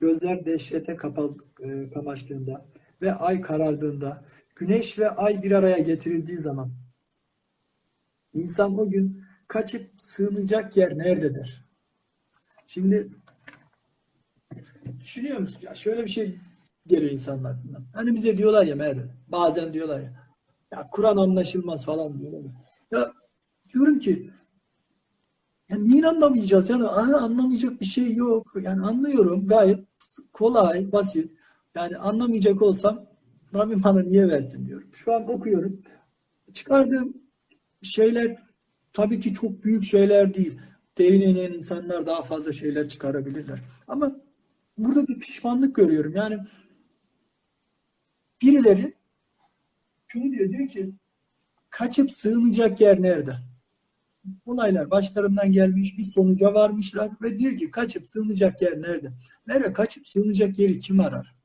[0.01, 2.67] Gözler dehşete kapalı, e, kamaştığında
[3.03, 4.25] ve ay karardığında,
[4.61, 6.71] güneş ve ay bir araya getirildiği zaman
[8.35, 11.65] insan o gün kaçıp sığınacak yer nerede der.
[12.67, 13.09] Şimdi
[15.01, 15.59] düşünüyor musun?
[15.63, 16.39] Ya şöyle bir şey
[16.87, 17.83] geliyor insanın aklına.
[17.95, 20.13] Hani bize diyorlar ya Merve, bazen diyorlar ya,
[20.73, 22.41] ya Kur'an anlaşılmaz falan diyorlar.
[22.91, 23.13] Ya
[23.75, 24.31] diyorum ki
[25.69, 26.71] ya niye anlamayacağız?
[26.71, 28.53] Yani anlamayacak bir şey yok.
[28.63, 29.85] Yani anlıyorum gayet
[30.33, 31.31] kolay, basit.
[31.75, 33.10] Yani anlamayacak olsam
[33.55, 34.89] Rabbim bana niye versin diyorum.
[34.95, 35.83] Şu an okuyorum.
[36.53, 37.23] Çıkardığım
[37.83, 38.37] şeyler
[38.93, 40.61] tabii ki çok büyük şeyler değil.
[40.99, 43.61] Derin inen insanlar daha fazla şeyler çıkarabilirler.
[43.89, 44.17] Ama
[44.79, 46.13] burada bir pişmanlık görüyorum.
[46.17, 46.39] Yani
[48.43, 48.95] birileri
[50.07, 50.93] şunu diyor, diyor ki
[51.71, 53.37] kaçıp sığınacak yer nerede?
[54.47, 59.13] Olaylar başlarından gelmiş, bir sonuca varmışlar ve diyor ki kaçıp sığınacak yer nerede?
[59.47, 61.40] Nereye kaçıp sığınacak yeri kim arar?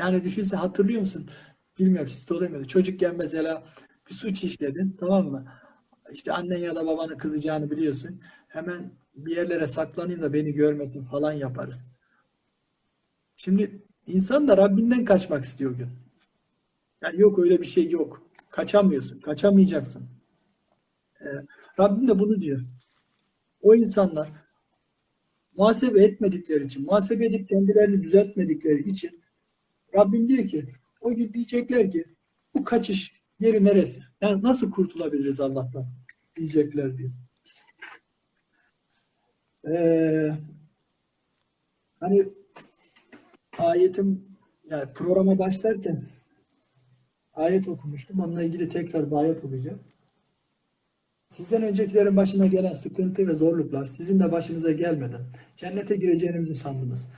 [0.00, 1.30] Yani düşünse hatırlıyor musun?
[1.78, 2.66] Bilmiyorum siz de muydu?
[2.66, 3.64] Çocukken mesela
[4.08, 5.44] bir suç işledin tamam mı?
[6.12, 8.20] İşte annen ya da babanın kızacağını biliyorsun.
[8.48, 11.84] Hemen bir yerlere saklanayım da beni görmesin falan yaparız.
[13.36, 15.88] Şimdi insan da Rabbinden kaçmak istiyor gün.
[17.02, 18.22] Yani yok öyle bir şey yok.
[18.50, 20.02] Kaçamıyorsun, kaçamayacaksın.
[21.20, 21.26] Ee,
[21.78, 22.60] Rabbim de bunu diyor.
[23.62, 24.28] O insanlar
[25.56, 29.20] muhasebe etmedikleri için, muhasebe edip kendilerini düzeltmedikleri için
[29.94, 30.66] Rabbim diyor ki,
[31.00, 32.04] o gün diyecekler ki
[32.54, 34.00] bu kaçış yeri neresi?
[34.20, 35.86] Yani nasıl kurtulabiliriz Allah'tan?
[36.36, 37.10] Diyecekler diyor.
[39.68, 40.30] Ee,
[42.00, 42.28] hani
[43.58, 44.24] ayetim
[44.70, 46.02] yani programa başlarken
[47.34, 48.20] ayet okumuştum.
[48.20, 49.80] Onunla ilgili tekrar bir ayet okuyacağım.
[51.28, 55.20] Sizden öncekilerin başına gelen sıkıntı ve zorluklar sizin de başınıza gelmeden
[55.56, 57.08] cennete gireceğinizi sandınız.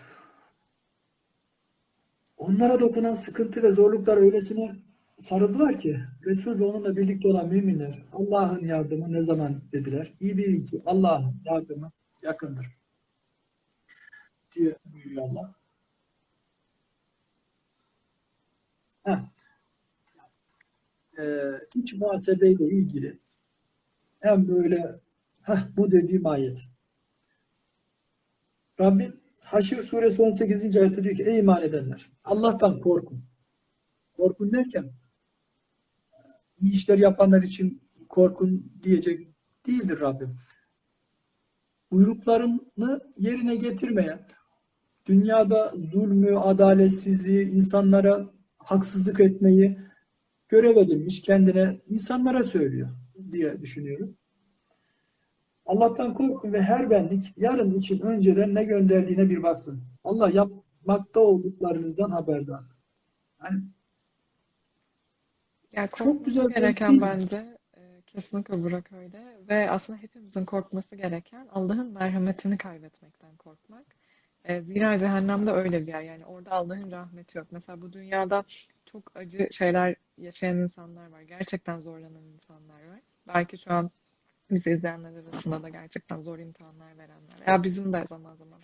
[2.43, 4.77] Onlara dokunan sıkıntı ve zorluklar öylesine
[5.23, 10.13] sarıldılar ki Resul ve onunla birlikte olan müminler Allah'ın yardımı ne zaman dediler.
[10.21, 12.67] İyi bilin ki Allah'ın yardımı yakındır.
[14.55, 15.55] diye buyuruyor Allah.
[19.05, 19.19] Heh.
[21.19, 23.19] Ee, iç muhasebeyle ilgili
[24.21, 25.01] hem böyle
[25.43, 26.65] heh, bu dediğim ayet.
[28.81, 30.77] Rabbim Haşr suresi 18.
[30.77, 33.25] ayette diyor ki ey iman edenler Allah'tan korkun.
[34.17, 34.93] Korkun derken
[36.59, 39.29] iyi işler yapanlar için korkun diyecek
[39.67, 40.39] değildir Rabbim.
[41.91, 44.29] Buyruklarını yerine getirmeyen,
[45.07, 49.79] dünyada zulmü, adaletsizliği, insanlara haksızlık etmeyi
[50.49, 52.89] görev edinmiş kendine insanlara söylüyor
[53.33, 54.17] diye düşünüyorum.
[55.73, 59.83] Allah'tan korkun ve her benlik yarın için önceden ne gönderdiğine bir baksın.
[60.05, 62.63] Allah yapmakta olduklarınızdan haberdar.
[63.45, 63.63] Yani
[65.73, 67.01] Ya Çok güzel gereken mi?
[67.01, 73.85] bence e, kesinlikle Burak öyle ve aslında hepimizin korkması gereken Allah'ın merhametini kaybetmekten korkmak.
[74.45, 77.47] E, zira cehennemde öyle bir yer yani orada Allah'ın rahmeti yok.
[77.51, 78.45] Mesela bu dünyada
[78.87, 81.21] çok acı şeyler yaşayan insanlar var.
[81.23, 83.01] Gerçekten zorlanan insanlar var.
[83.29, 83.91] Belki şu an
[84.53, 88.61] bizi izleyenler arasında da gerçekten zor imtihanlar verenler veya bizim de zaman zaman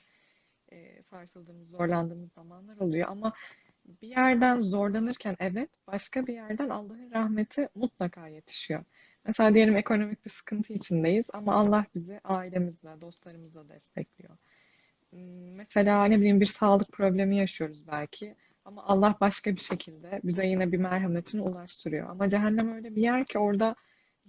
[0.73, 3.33] e, sarsıldığımız, zorlandığımız zamanlar oluyor ama
[4.03, 8.85] bir yerden zorlanırken evet, başka bir yerden Allah'ın rahmeti mutlaka yetişiyor.
[9.27, 14.37] Mesela diyelim ekonomik bir sıkıntı içindeyiz ama Allah bizi ailemizle, dostlarımızla destekliyor.
[15.11, 18.35] Hmm, Mesela ne bileyim bir sağlık problemi yaşıyoruz belki
[18.65, 22.11] ama Allah başka bir şekilde bize yine bir merhametini ulaştırıyor.
[22.11, 23.77] Ama cehennem öyle bir yer ki orada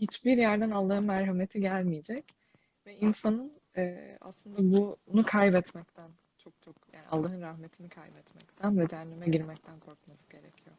[0.02, 2.26] hiçbir yerden Allah'ın merhameti gelmeyecek
[2.86, 4.58] ve insanın e, aslında
[5.08, 10.76] bunu kaybetmekten çok çok yani Allah'ın rahmetini kaybetmekten ve cehenneme girmekten korkması gerekiyor.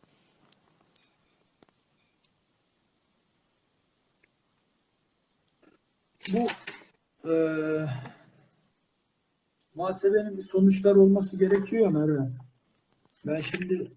[6.32, 6.48] bu
[7.24, 7.88] eee
[9.74, 12.30] muhasebenin bir sonuçları olması gerekiyor Merve.
[13.26, 13.92] Ben şimdi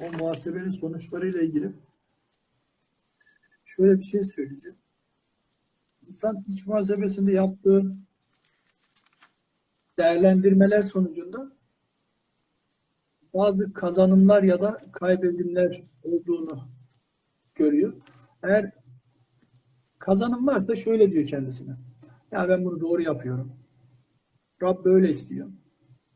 [0.00, 1.72] o muhasebenin sonuçlarıyla ilgili
[3.76, 4.78] şöyle bir şey söyleyeceğim.
[6.06, 7.96] insan iç muhasebesinde yaptığı
[9.98, 11.52] değerlendirmeler sonucunda
[13.34, 16.68] bazı kazanımlar ya da kaybedimler olduğunu
[17.54, 17.92] görüyor.
[18.42, 18.72] Eğer
[19.98, 21.76] kazanım varsa şöyle diyor kendisine.
[22.32, 23.52] Ya ben bunu doğru yapıyorum.
[24.62, 25.48] Rab böyle istiyor.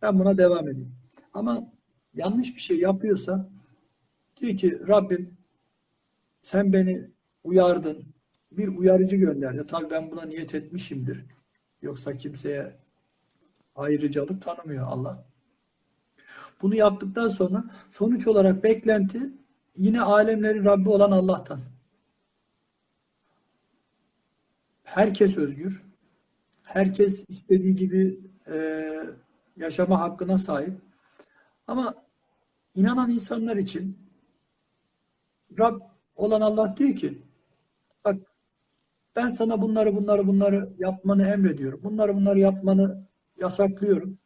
[0.03, 0.93] Ben buna devam edeyim.
[1.35, 1.73] Ama
[2.15, 3.49] yanlış bir şey yapıyorsa
[4.37, 5.37] diyor ki Rabbim
[6.43, 7.11] sen beni
[7.45, 8.05] uyardın.
[8.53, 9.67] Bir uyarıcı gönderdi.
[9.67, 11.25] Tabii ben buna niyet etmişimdir.
[11.83, 12.77] Yoksa kimseye
[13.75, 15.25] ayrıcalık tanımıyor Allah.
[16.63, 19.33] Bunu yaptıktan sonra sonuç olarak beklenti
[19.77, 21.61] yine alemlerin Rabbi olan Allah'tan.
[24.85, 25.83] Herkes özgür.
[26.65, 28.87] Herkes istediği gibi e,
[29.57, 30.73] yaşama hakkına sahip.
[31.67, 31.95] Ama
[32.75, 33.99] inanan insanlar için
[35.59, 35.81] Rab
[36.17, 37.23] olan Allah diyor ki
[39.17, 41.81] ben sana bunları bunları bunları yapmanı emrediyorum.
[41.83, 43.07] Bunları bunları yapmanı
[43.37, 44.19] yasaklıyorum.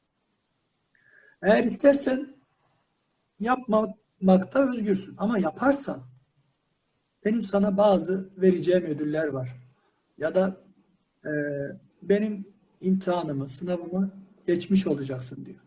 [1.42, 2.36] Eğer istersen
[3.38, 5.14] yapmamakta özgürsün.
[5.18, 6.02] Ama yaparsan
[7.24, 9.56] benim sana bazı vereceğim ödüller var.
[10.18, 10.56] Ya da
[11.24, 11.32] e,
[12.02, 14.10] benim imtihanımı, sınavımı
[14.46, 15.60] geçmiş olacaksın diyor.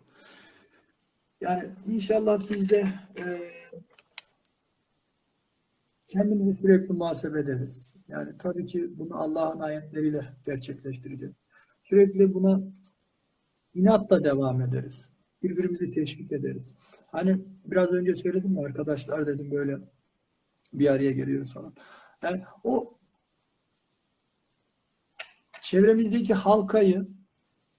[1.42, 2.88] Yani inşallah biz de
[3.20, 3.52] e,
[6.08, 7.90] kendimizi sürekli muhasebe ederiz.
[8.08, 11.36] Yani tabii ki bunu Allah'ın ayetleriyle gerçekleştireceğiz.
[11.84, 12.62] Sürekli buna
[13.74, 15.10] inatla devam ederiz.
[15.44, 16.74] Birbirimizi teşvik ederiz.
[17.12, 19.78] Hani biraz önce söyledim mi arkadaşlar dedim böyle
[20.74, 21.74] bir araya geliyoruz falan.
[22.22, 22.98] Yani o
[25.62, 27.08] çevremizdeki halkayı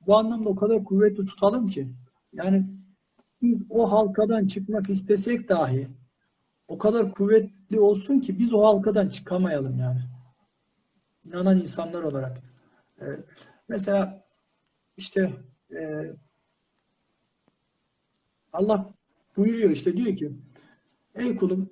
[0.06, 1.88] bu anlamda o kadar kuvvetli tutalım ki
[2.32, 2.66] yani
[3.42, 5.88] biz o halkadan çıkmak istesek dahi
[6.68, 10.00] o kadar kuvvetli olsun ki biz o halkadan çıkamayalım yani.
[11.28, 12.38] İnanan insanlar olarak.
[13.00, 13.04] Ee,
[13.68, 14.24] mesela
[14.96, 15.32] işte
[15.70, 16.04] e,
[18.52, 18.94] Allah
[19.36, 20.32] buyuruyor işte diyor ki
[21.14, 21.70] ey kulum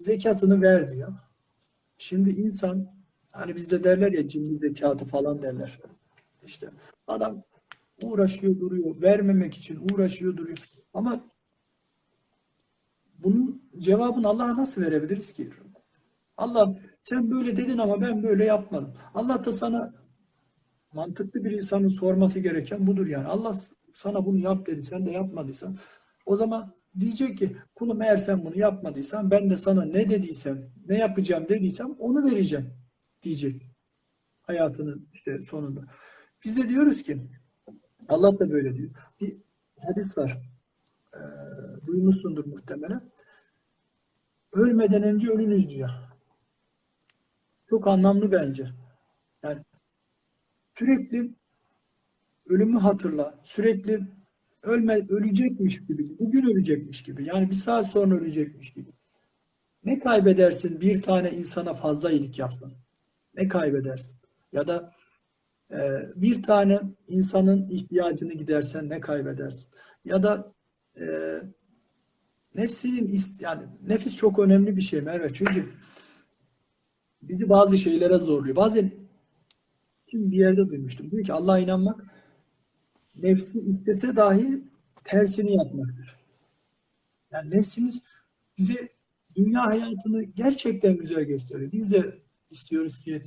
[0.00, 1.12] zekatını ver diyor.
[1.98, 2.88] Şimdi insan
[3.30, 5.80] hani bizde derler ya cimri zekatı falan derler.
[6.46, 6.70] İşte
[7.06, 7.42] adam
[8.02, 9.02] uğraşıyor duruyor.
[9.02, 10.58] Vermemek için uğraşıyor duruyor.
[10.94, 11.24] Ama
[13.18, 15.50] bunun cevabını Allah'a nasıl verebiliriz ki?
[16.36, 18.94] Allah sen böyle dedin ama ben böyle yapmadım.
[19.14, 19.92] Allah da sana
[20.92, 23.26] mantıklı bir insanın sorması gereken budur yani.
[23.26, 23.56] Allah
[23.94, 25.78] sana bunu yap dedi sen de yapmadıysan
[26.26, 30.98] o zaman diyecek ki kulum eğer sen bunu yapmadıysan ben de sana ne dediysem ne
[30.98, 32.74] yapacağım dediysem onu vereceğim
[33.22, 33.62] diyecek
[34.42, 35.80] hayatının işte sonunda.
[36.44, 37.22] Biz de diyoruz ki
[38.08, 38.90] Allah da böyle diyor.
[39.20, 39.36] Bir
[39.80, 40.42] hadis var.
[41.14, 43.12] Ee, duymuşsundur muhtemelen.
[44.52, 45.90] Ölmeden önce ölünüz diyor.
[47.72, 48.66] Çok anlamlı bence.
[49.42, 49.58] Yani
[50.78, 51.30] sürekli
[52.48, 53.34] ölümü hatırla.
[53.44, 54.00] Sürekli
[54.62, 57.24] ölme ölecekmiş gibi, bugün ölecekmiş gibi.
[57.24, 58.90] Yani bir saat sonra ölecekmiş gibi.
[59.84, 62.72] Ne kaybedersin bir tane insana fazla iyilik yapsan?
[63.34, 64.16] Ne kaybedersin?
[64.52, 64.92] Ya da
[65.70, 65.78] e,
[66.16, 69.68] bir tane insanın ihtiyacını gidersen ne kaybedersin?
[70.04, 70.52] Ya da
[71.00, 71.06] e,
[72.54, 75.32] nefsinin yani nefis çok önemli bir şey Merve.
[75.32, 75.81] Çünkü
[77.22, 78.56] bizi bazı şeylere zorluyor.
[78.56, 78.92] Bazen
[80.06, 81.10] kim bir yerde duymuştum.
[81.10, 82.04] Diyor ki Allah'a inanmak
[83.14, 84.62] nefsi istese dahi
[85.04, 86.16] tersini yapmaktır.
[87.30, 88.02] Yani nefsimiz
[88.58, 88.88] bize
[89.36, 91.72] dünya hayatını gerçekten güzel gösteriyor.
[91.72, 92.18] Biz de
[92.50, 93.22] istiyoruz ki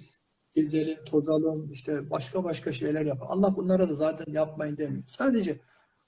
[0.52, 3.32] gezelim, tozalım, işte başka başka şeyler yapalım.
[3.32, 5.04] Allah bunlara da zaten yapmayın demiyor.
[5.08, 5.60] Sadece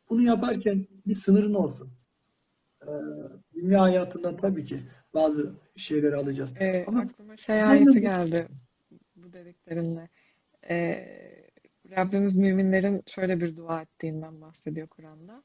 [0.10, 1.90] bunu yaparken bir sınırın olsun.
[2.82, 2.92] Ee,
[3.54, 4.84] dünya hayatında tabii ki
[5.18, 6.54] bazı şeyler alacağız.
[6.60, 8.48] Ee, Ama aklıma şey ayeti geldi
[9.16, 10.10] bu dediklerinle.
[10.70, 11.08] Ee,
[11.92, 15.44] Rabbimiz müminlerin şöyle bir dua ettiğinden bahsediyor Kur'an'da.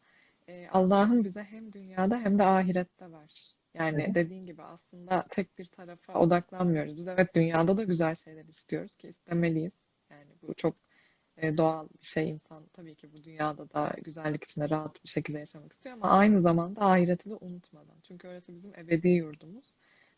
[0.48, 3.52] Ee, Allah'ın bize hem dünyada hem de ahirette var.
[3.74, 4.14] Yani Evet.
[4.14, 6.96] dediğin gibi aslında tek bir tarafa odaklanmıyoruz.
[6.96, 9.72] Biz evet dünyada da güzel şeyler istiyoruz ki istemeliyiz.
[10.10, 10.91] Yani bu çok e,
[11.36, 15.72] doğal bir şey insan tabii ki bu dünyada da güzellik içinde rahat bir şekilde yaşamak
[15.72, 17.96] istiyor ama aynı zamanda ahireti de unutmadan.
[18.02, 19.64] Çünkü orası bizim ebedi yurdumuz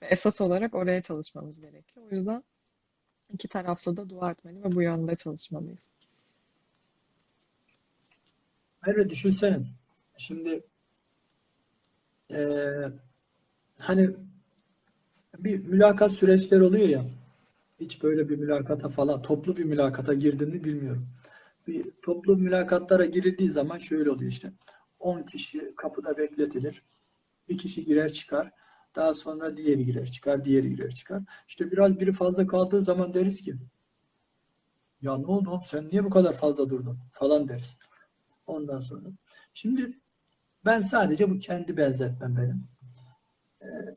[0.02, 2.06] ve esas olarak oraya çalışmamız gerekiyor.
[2.12, 2.44] O yüzden
[3.32, 5.88] iki taraflı da dua etmeli ve bu yönde çalışmalıyız.
[8.86, 9.60] Merve düşünsene.
[10.18, 10.60] Şimdi
[12.30, 12.92] eee,
[13.78, 14.10] hani
[15.38, 17.04] bir mülakat süreçleri oluyor ya.
[17.80, 21.08] Hiç böyle bir mülakata falan, toplu bir mülakata girdin mi bilmiyorum.
[21.66, 24.52] Bir toplu mülakatlara girildiği zaman şöyle oluyor işte.
[25.00, 26.82] 10 kişi kapıda bekletilir.
[27.48, 28.52] Bir kişi girer çıkar.
[28.96, 31.22] Daha sonra diğeri girer çıkar, diğeri girer çıkar.
[31.48, 33.54] İşte biraz biri fazla kaldığı zaman deriz ki
[35.02, 37.78] Ya ne oldu oğlum sen niye bu kadar fazla durdun falan deriz.
[38.46, 39.08] Ondan sonra.
[39.54, 39.98] Şimdi
[40.64, 42.68] ben sadece bu kendi benzetmem benim.
[43.62, 43.96] Ee,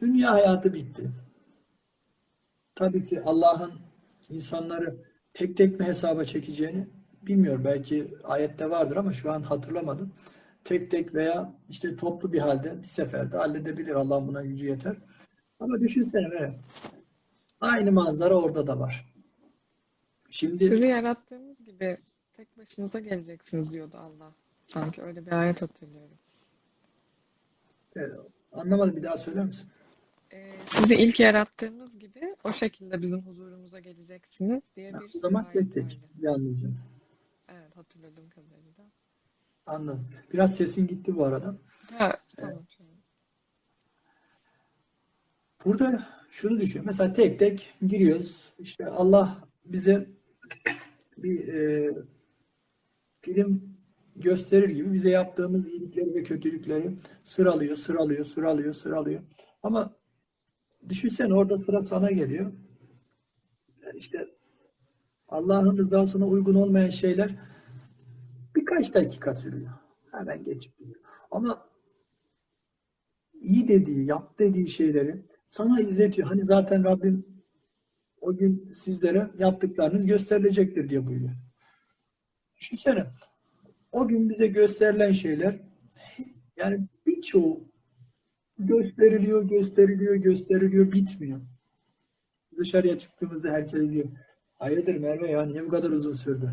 [0.00, 1.10] dünya hayatı bitti.
[2.80, 3.72] Tabii ki Allah'ın
[4.28, 4.96] insanları
[5.34, 6.86] tek tek mi hesaba çekeceğini
[7.22, 7.64] bilmiyorum.
[7.64, 10.12] Belki ayette vardır ama şu an hatırlamadım.
[10.64, 13.94] Tek tek veya işte toplu bir halde bir seferde halledebilir.
[13.94, 14.96] Allah buna gücü yeter.
[15.58, 16.54] Ama düşünsene evet.
[17.60, 19.14] Aynı manzara orada da var.
[20.30, 21.98] Şimdi Sizi yarattığımız gibi
[22.32, 24.34] tek başınıza geleceksiniz diyordu Allah.
[24.66, 26.18] Sanki öyle bir ayet hatırlıyorum.
[27.96, 28.00] e,
[28.52, 29.68] anlamadım bir daha söyler misin?
[30.32, 35.72] Ee, sizi ilk yarattığımız gibi o şekilde bizim huzurumuza geleceksiniz diye bir o zaman tek
[35.72, 36.78] tek anlayacağım.
[37.48, 38.90] Evet hatırladığım kadarıyla.
[39.66, 40.08] Anladım.
[40.32, 41.56] Biraz sesin gitti bu arada.
[41.98, 42.58] Ha, tamam.
[42.78, 42.94] tamam.
[45.64, 46.82] Burada şunu düşün.
[46.84, 48.52] Mesela tek tek giriyoruz.
[48.58, 50.10] İşte Allah bize
[51.16, 51.90] bir e,
[53.20, 53.76] film
[54.16, 59.22] gösterir gibi bize yaptığımız iyilikleri ve kötülükleri sıralıyor, sıralıyor, sıralıyor, sıralıyor.
[59.62, 59.99] Ama
[60.88, 62.52] düşünsene orada sıra sana geliyor.
[63.82, 64.28] Yani işte
[65.28, 67.36] Allah'ın rızasına uygun olmayan şeyler
[68.56, 69.70] birkaç dakika sürüyor.
[70.12, 71.00] Hemen geçip gidiyor.
[71.30, 71.68] Ama
[73.34, 76.28] iyi dediği, yap dediği şeyleri sana izletiyor.
[76.28, 77.42] Hani zaten Rabbim
[78.20, 81.32] o gün sizlere yaptıklarınız gösterilecektir diye buyuruyor.
[82.56, 83.06] Düşünsene.
[83.92, 85.60] O gün bize gösterilen şeyler
[86.56, 87.70] yani birçoğu
[88.66, 91.40] gösteriliyor, gösteriliyor, gösteriliyor, bitmiyor.
[92.58, 94.06] Dışarıya çıktığımızda herkes diyor.
[94.58, 96.50] Hayırdır Merve ya niye bu kadar uzun sürdü?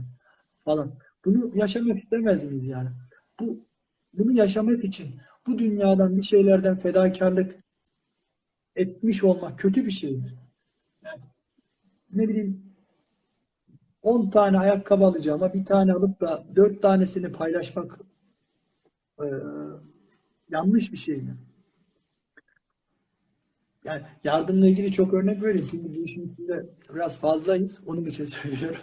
[0.66, 0.94] Falan.
[1.26, 2.90] Bunu yaşamak istemez miyiz yani?
[3.40, 3.60] Bu
[4.14, 5.08] bunu yaşamak için
[5.48, 7.56] bu dünyadan bir şeylerden fedakarlık
[8.76, 10.34] etmiş olmak kötü bir şey mi?
[11.06, 11.22] Yani
[12.14, 12.64] ne bileyim
[14.02, 18.00] 10 tane ayakkabı alacağıma bir tane alıp da 4 tanesini paylaşmak
[19.20, 19.28] eee,
[20.50, 21.38] yanlış bir şey mi?
[23.88, 25.68] Yani yardımla ilgili çok örnek vereyim.
[25.72, 27.80] Çünkü bu işin içinde biraz fazlayız.
[27.86, 28.82] Onun için söylüyorum.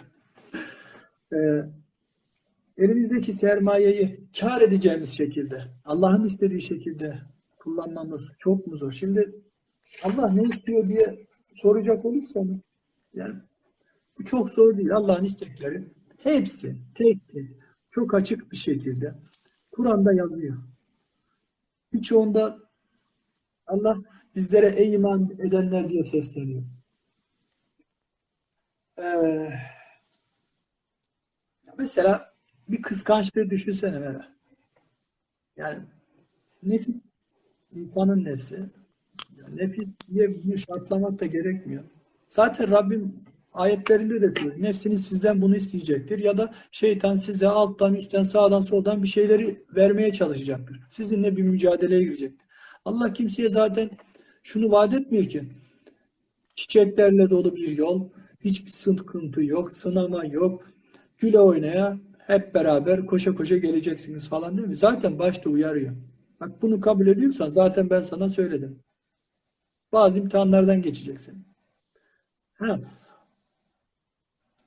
[1.33, 1.65] Eee,
[2.77, 7.19] elimizdeki sermayeyi kar edeceğimiz şekilde, Allah'ın istediği şekilde
[7.57, 8.91] kullanmamız çok mu zor?
[8.91, 9.35] Şimdi
[10.03, 12.61] Allah ne istiyor diye soracak olursanız
[13.13, 13.35] yani
[14.19, 14.91] bu çok zor değil.
[14.91, 15.83] Allah'ın istekleri
[16.17, 17.47] hepsi tek tek
[17.91, 19.15] çok açık bir şekilde
[19.71, 20.57] Kur'an'da yazıyor.
[21.93, 22.59] Birçoğunda
[23.67, 23.97] Allah
[24.35, 26.63] bizlere ey iman edenler diye sesleniyor.
[28.99, 29.49] Ee,
[31.77, 32.33] mesela
[32.69, 34.23] bir kıskançlığı düşünsene Meral.
[35.57, 35.83] Yani
[36.63, 36.95] nefis
[37.71, 38.69] insanın nefsi.
[39.37, 41.83] Yani nefis diye bunu şartlamak da gerekmiyor.
[42.29, 43.15] Zaten Rabbim
[43.53, 44.55] ayetlerinde de söylüyor.
[44.57, 46.19] Nefsiniz sizden bunu isteyecektir.
[46.19, 50.79] Ya da şeytan size alttan, üstten, sağdan, soldan bir şeyleri vermeye çalışacaktır.
[50.89, 52.45] Sizinle bir mücadeleye girecektir.
[52.85, 53.89] Allah kimseye zaten
[54.45, 55.43] şunu vaat etmiyor ki.
[56.55, 60.71] Çiçeklerle dolu bir yol, hiçbir sıkıntı yok, sınama yok,
[61.17, 64.75] güle oynaya hep beraber koşa koşa geleceksiniz falan değil mi?
[64.75, 65.95] Zaten başta uyarıyor.
[66.39, 68.79] Bak bunu kabul ediyorsan zaten ben sana söyledim.
[69.91, 71.47] Bazı imtihanlardan geçeceksin.
[72.53, 72.79] Ha.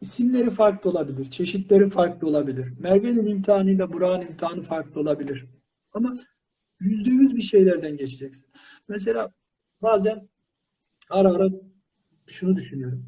[0.00, 2.72] İsimleri farklı olabilir, çeşitleri farklı olabilir.
[2.78, 5.46] Merve'nin imtihanıyla Burak'ın imtihanı farklı olabilir.
[5.92, 6.14] Ama
[6.80, 8.46] yüzde yüz bir şeylerden geçeceksin.
[8.88, 9.32] Mesela
[9.82, 10.28] bazen
[11.10, 11.48] ara ara
[12.26, 13.06] şunu düşünüyorum.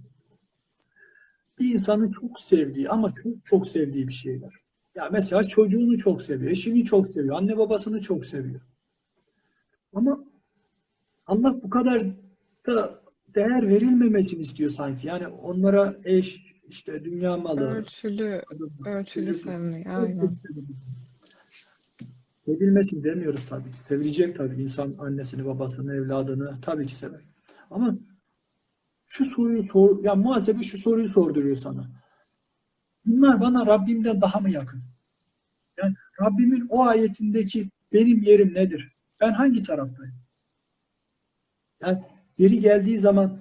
[1.58, 4.54] Bir insanın çok sevdiği ama çok çok sevdiği bir şey var.
[4.94, 8.60] Ya mesela çocuğunu çok seviyor, eşini çok seviyor, anne babasını çok seviyor.
[9.94, 10.24] Ama
[11.26, 12.06] Allah bu kadar
[12.66, 12.90] da
[13.34, 15.06] değer verilmemesini istiyor sanki.
[15.06, 18.42] Yani onlara eş, işte dünya malı, Ölçülü,
[18.86, 19.84] ölçülü sevmeyi.
[19.84, 20.30] çok Aynen.
[22.50, 23.78] Sevilmesin demiyoruz tabii ki.
[23.78, 27.20] Sevilecek tabii insan annesini, babasını, evladını tabii ki sever.
[27.70, 27.98] Ama
[29.08, 31.90] şu soruyu sor, ya muhasebe şu soruyu sorduruyor sana.
[33.06, 34.82] Bunlar bana Rabbimden daha mı yakın?
[35.82, 38.92] Yani Rabbimin o ayetindeki benim yerim nedir?
[39.20, 40.14] Ben hangi taraftayım?
[41.80, 42.02] Yani
[42.38, 43.38] yeri geldiği zaman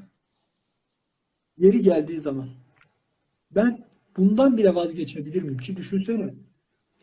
[1.58, 2.50] yeri geldiği zaman
[3.52, 3.88] ben
[4.18, 5.58] bundan bile vazgeçebilir miyim?
[5.58, 6.34] Ki düşünsene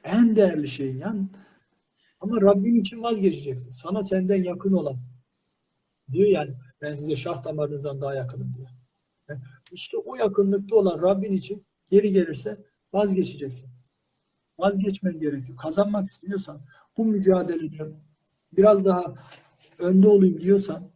[0.04, 1.28] en değerli şeyin yani
[2.20, 3.70] ama Rabbin için vazgeçeceksin.
[3.70, 4.96] Sana senden yakın olan
[6.12, 8.68] diyor yani ben size şah damarınızdan daha yakınım diyor.
[9.28, 9.40] Yani
[9.72, 13.70] işte o yakınlıkta olan Rabbin için geri gelirse vazgeçeceksin.
[14.58, 15.58] Vazgeçmen gerekiyor.
[15.58, 16.60] Kazanmak istiyorsan
[16.96, 17.92] bu mücadelede
[18.52, 19.14] biraz daha
[19.78, 20.90] önde olayım diyorsan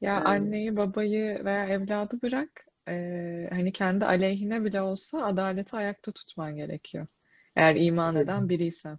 [0.00, 6.12] Ya e, anneyi, babayı veya evladı bırak, e, hani kendi aleyhine bile olsa adaleti ayakta
[6.12, 7.06] tutman gerekiyor.
[7.56, 8.98] Eğer iman eden biriysen.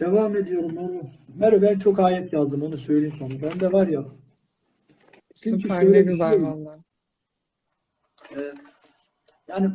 [0.00, 1.02] Devam ediyorum Merve.
[1.38, 3.42] Merve ben çok ayet yazdım onu söyleyeyim sana.
[3.42, 4.04] Bende var ya
[5.36, 6.80] çünkü Süper, şöyle ne bir güzel şey vallahi.
[8.36, 8.54] e,
[9.48, 9.70] yani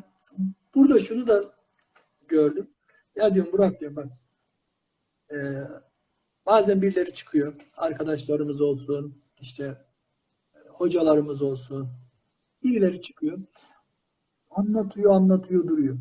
[0.75, 1.53] burada şunu da
[2.27, 2.69] gördüm.
[3.15, 4.07] Ya diyorum Burak diyorum bak
[5.31, 5.37] e,
[6.45, 7.55] bazen birileri çıkıyor.
[7.77, 9.63] Arkadaşlarımız olsun işte
[10.55, 11.89] e, hocalarımız olsun.
[12.63, 13.39] Birileri çıkıyor.
[14.51, 15.97] Anlatıyor anlatıyor duruyor.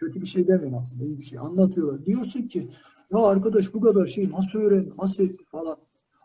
[0.00, 1.04] Kötü bir şey demiyorum aslında.
[1.04, 1.38] iyi bir şey.
[1.38, 2.06] Anlatıyorlar.
[2.06, 2.68] Diyorsun ki
[3.12, 5.78] ya arkadaş bu kadar şey nasıl öğrendi, nasıl etti falan.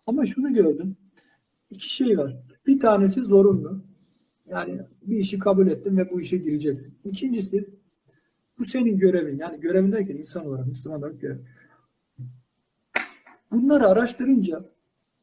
[0.07, 0.97] Ama şunu gördüm.
[1.69, 2.35] İki şey var.
[2.67, 3.83] Bir tanesi zorunlu.
[4.47, 6.93] Yani bir işi kabul ettin ve bu işe gireceksin.
[7.03, 7.69] İkincisi
[8.59, 9.37] bu senin görevin.
[9.37, 11.37] Yani görevin derken insan olarak, Müslüman olarak görev.
[13.51, 14.65] Bunları araştırınca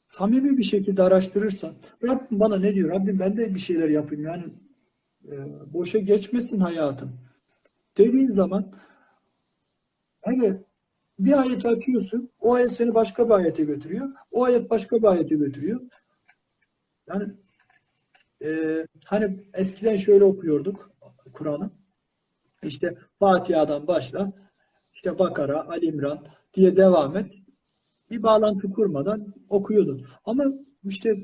[0.07, 1.73] samimi bir şekilde araştırırsan
[2.03, 2.91] Rabbim bana ne diyor?
[2.91, 4.25] Rabbim ben de bir şeyler yapayım.
[4.25, 4.45] Yani
[5.31, 5.35] e,
[5.73, 7.13] boşa geçmesin hayatım.
[7.99, 8.73] Dediğin zaman
[10.23, 10.61] evet
[11.19, 12.31] bir ayet açıyorsun.
[12.41, 14.09] O ayet seni başka bir ayete götürüyor.
[14.33, 15.81] O ayet başka bir ayete götürüyor.
[17.07, 17.33] Yani
[18.45, 20.91] e, hani eskiden şöyle okuyorduk
[21.33, 21.71] Kur'an'ı.
[22.63, 24.33] İşte Fatiha'dan başla,
[24.95, 27.33] işte Bakara, Ali İmran diye devam et.
[28.11, 30.07] Bir bağlantı kurmadan okuyordun.
[30.25, 30.45] Ama
[30.85, 31.23] işte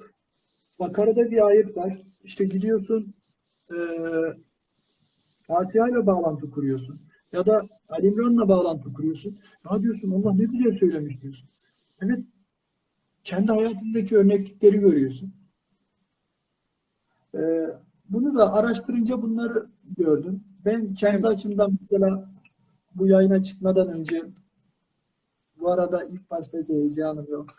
[0.78, 2.02] Bakara'da bir ayet var.
[2.22, 3.14] İşte gidiyorsun
[3.70, 3.76] e,
[5.49, 7.01] Fatiha ile bağlantı kuruyorsun.
[7.32, 9.38] Ya da Ali İmran'la bağlantı kuruyorsun.
[9.70, 11.49] Ya diyorsun Allah ne güzel söylemiş diyorsun.
[12.01, 12.18] Evet
[13.24, 15.32] kendi hayatındaki örneklikleri görüyorsun.
[17.34, 17.66] Ee,
[18.09, 19.64] bunu da araştırınca bunları
[19.96, 20.44] gördüm.
[20.64, 22.30] Ben kendi açımdan mesela
[22.94, 24.22] bu yayına çıkmadan önce
[25.61, 27.46] bu arada ilk baştaki heyecanım yok.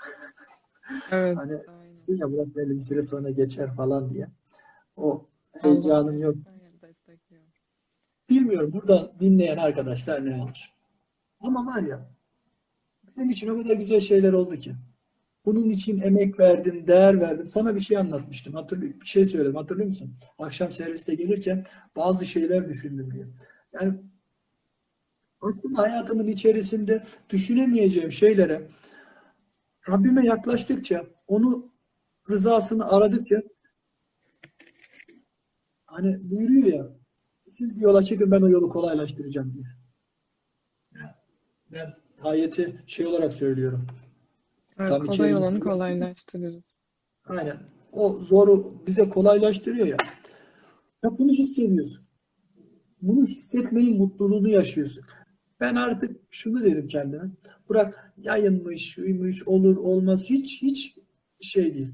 [1.12, 2.18] Evet, Hani aynen.
[2.20, 4.28] ya Burak belli bir süre sonra geçer falan diye.
[4.98, 5.26] O
[5.62, 6.36] heyecanım yok.
[6.36, 6.59] Destekliyorum.
[8.30, 10.74] Bilmiyorum burada dinleyen arkadaşlar ne alır.
[11.40, 12.10] Ama var ya
[13.18, 14.76] benim için o kadar güzel şeyler oldu ki.
[15.46, 17.48] Bunun için emek verdim, değer verdim.
[17.48, 18.54] Sana bir şey anlatmıştım.
[18.54, 19.56] Hatırlıyor, bir şey söyledim.
[19.56, 20.16] Hatırlıyor musun?
[20.38, 21.66] Akşam serviste gelirken
[21.96, 23.28] bazı şeyler düşündüm diye.
[23.74, 23.94] Yani
[25.42, 28.68] aslında hayatımın içerisinde düşünemeyeceğim şeylere
[29.90, 31.72] Rabbime yaklaştıkça, onu
[32.30, 33.42] rızasını aradıkça
[35.86, 36.99] hani buyuruyor ya
[37.50, 39.66] siz bir yola çıkın ben o yolu kolaylaştıracağım diye.
[41.72, 41.94] Ben
[42.24, 43.88] ayeti şey olarak söylüyorum.
[44.80, 46.64] Evet, Tam kolay olanı kolaylaştırırız.
[47.26, 47.58] Aynen.
[47.92, 49.98] O zoru bize kolaylaştırıyor ya.
[51.04, 52.06] Ya bunu hissediyorsun.
[53.02, 55.04] Bunu hissetmenin mutluluğunu yaşıyorsun.
[55.60, 57.32] Ben artık şunu dedim kendime.
[57.70, 60.96] Bırak yayınmış, şuymuş, olur olmaz hiç hiç
[61.42, 61.94] şey değil.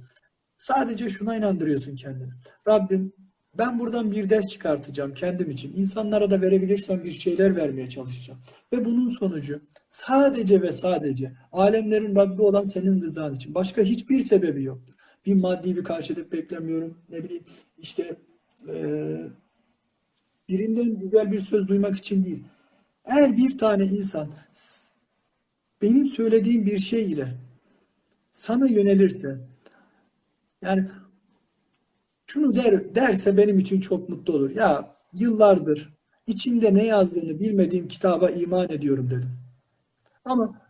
[0.58, 2.32] Sadece şuna inandırıyorsun kendini.
[2.68, 3.14] Rabbim
[3.58, 5.74] ben buradan bir ders çıkartacağım kendim için.
[5.78, 8.40] İnsanlara da verebilirsem bir şeyler vermeye çalışacağım.
[8.74, 13.56] Ve bunun sonucu sadece ve sadece alemlerin Rabbi olan senin rızan için.
[13.56, 14.94] Başka hiçbir sebebi yoktur.
[15.26, 16.98] Bir maddi bir karşılık beklemiyorum.
[17.10, 17.44] Ne bileyim
[17.78, 18.16] işte
[18.68, 19.28] eee,
[20.50, 22.44] birinden güzel bir söz duymak için değil.
[23.06, 24.30] Eğer bir tane insan
[25.82, 27.28] benim söylediğim bir şey ile
[28.32, 29.40] sana yönelirse
[30.62, 30.88] yani
[32.36, 34.50] şunu der, derse benim için çok mutlu olur.
[34.50, 35.94] Ya yıllardır
[36.28, 39.32] içinde ne yazdığını bilmediğim kitaba iman ediyorum dedim.
[40.26, 40.62] Ama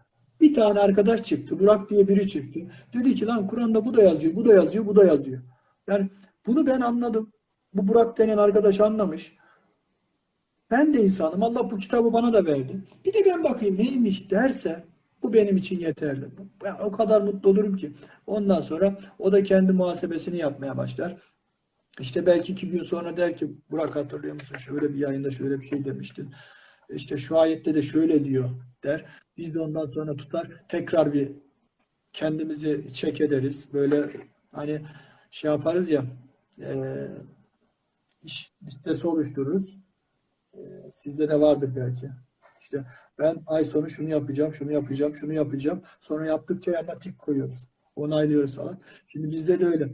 [0.41, 1.59] bir tane arkadaş çıktı.
[1.59, 2.59] Burak diye biri çıktı.
[2.93, 5.41] Dedi ki lan Kur'an'da bu da yazıyor, bu da yazıyor, bu da yazıyor.
[5.87, 6.09] Yani
[6.45, 7.31] bunu ben anladım.
[7.73, 9.35] Bu Burak denen arkadaş anlamış.
[10.71, 11.43] Ben de insanım.
[11.43, 12.81] Allah bu kitabı bana da verdi.
[13.05, 14.83] Bir de ben bakayım neymiş derse
[15.23, 16.25] bu benim için yeterli.
[16.63, 17.91] Ben o kadar mutlu olurum ki.
[18.27, 21.34] Ondan sonra o da kendi muhasebesini yapmaya başlar.
[21.99, 24.57] İşte belki iki gün sonra der ki Burak hatırlıyor musun?
[24.57, 26.31] Şöyle bir yayında şöyle bir şey demiştin.
[26.89, 28.49] İşte şu ayette de şöyle diyor
[28.83, 29.05] der.
[29.37, 31.31] Biz de ondan sonra tutar tekrar bir
[32.13, 33.73] kendimizi çek ederiz.
[33.73, 34.11] Böyle
[34.53, 34.81] hani
[35.31, 36.05] şey yaparız ya
[36.57, 37.09] eee
[38.23, 39.79] iş listesi oluştururuz.
[40.53, 42.09] Eee, sizde de vardır belki.
[42.61, 42.85] İşte
[43.19, 45.81] ben ay sonu şunu yapacağım, şunu yapacağım, şunu yapacağım.
[46.01, 47.69] Sonra yaptıkça yanına tik koyuyoruz.
[47.95, 48.79] Onaylıyoruz falan.
[49.07, 49.91] Şimdi bizde de öyle.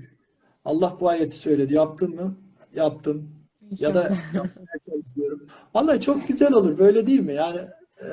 [0.66, 1.74] Allah bu ayeti söyledi.
[1.74, 2.38] Yaptın mı?
[2.76, 3.32] Yaptım.
[3.80, 4.34] Ya da İnşallah.
[4.34, 5.48] yapmaya çalışıyorum.
[5.76, 6.78] Vallahi çok güzel olur.
[6.78, 7.34] Böyle değil mi?
[7.34, 7.60] Yani
[8.02, 8.06] e,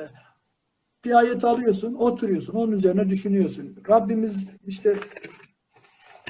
[1.05, 3.75] bir ayet alıyorsun, oturuyorsun, onun üzerine düşünüyorsun.
[3.89, 4.33] Rabbimiz
[4.67, 4.97] işte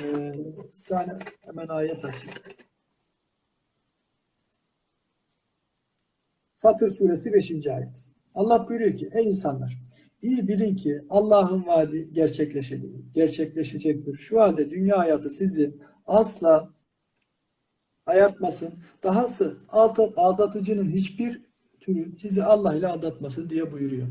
[0.03, 0.33] e,
[0.77, 2.35] bir tane hemen ayet açayım.
[6.55, 7.67] Fatır suresi 5.
[7.67, 7.89] ayet.
[8.35, 9.89] Allah buyuruyor ki ey insanlar
[10.21, 14.17] İyi bilin ki Allah'ın vaadi gerçekleşecek, gerçekleşecektir.
[14.17, 15.75] Şu halde dünya hayatı sizi
[16.09, 16.69] asla
[18.05, 18.73] ayartmasın.
[19.03, 21.41] Dahası aldat- aldatıcının hiçbir
[21.79, 24.07] türü sizi Allah ile aldatmasın diye buyuruyor.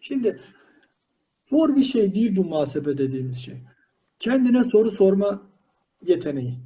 [0.00, 0.40] Şimdi
[1.50, 3.54] zor bir şey değil bu muhasebe dediğimiz şey.
[4.18, 5.42] Kendine soru sorma
[6.06, 6.58] yeteneği.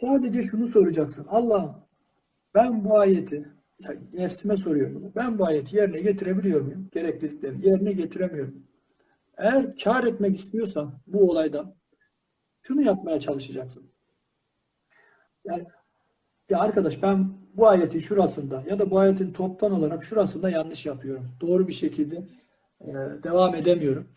[0.00, 1.26] Sadece şunu soracaksın.
[1.28, 1.74] Allah'ım
[2.54, 3.48] ben bu ayeti
[4.12, 5.12] nefsime soruyorum.
[5.16, 6.88] Ben bu ayeti yerine getirebiliyor muyum?
[6.92, 8.66] Gereklilikleri yerine getiremiyor muyum?
[9.36, 11.74] Eğer kar etmek istiyorsan bu olaydan
[12.62, 13.90] şunu yapmaya çalışacaksın.
[15.44, 15.64] Yani
[16.50, 21.36] ya arkadaş ben bu ayetin şurasında ya da bu ayetin toptan olarak şurasında yanlış yapıyorum.
[21.40, 22.16] Doğru bir şekilde
[22.80, 22.92] e,
[23.22, 24.08] devam edemiyorum.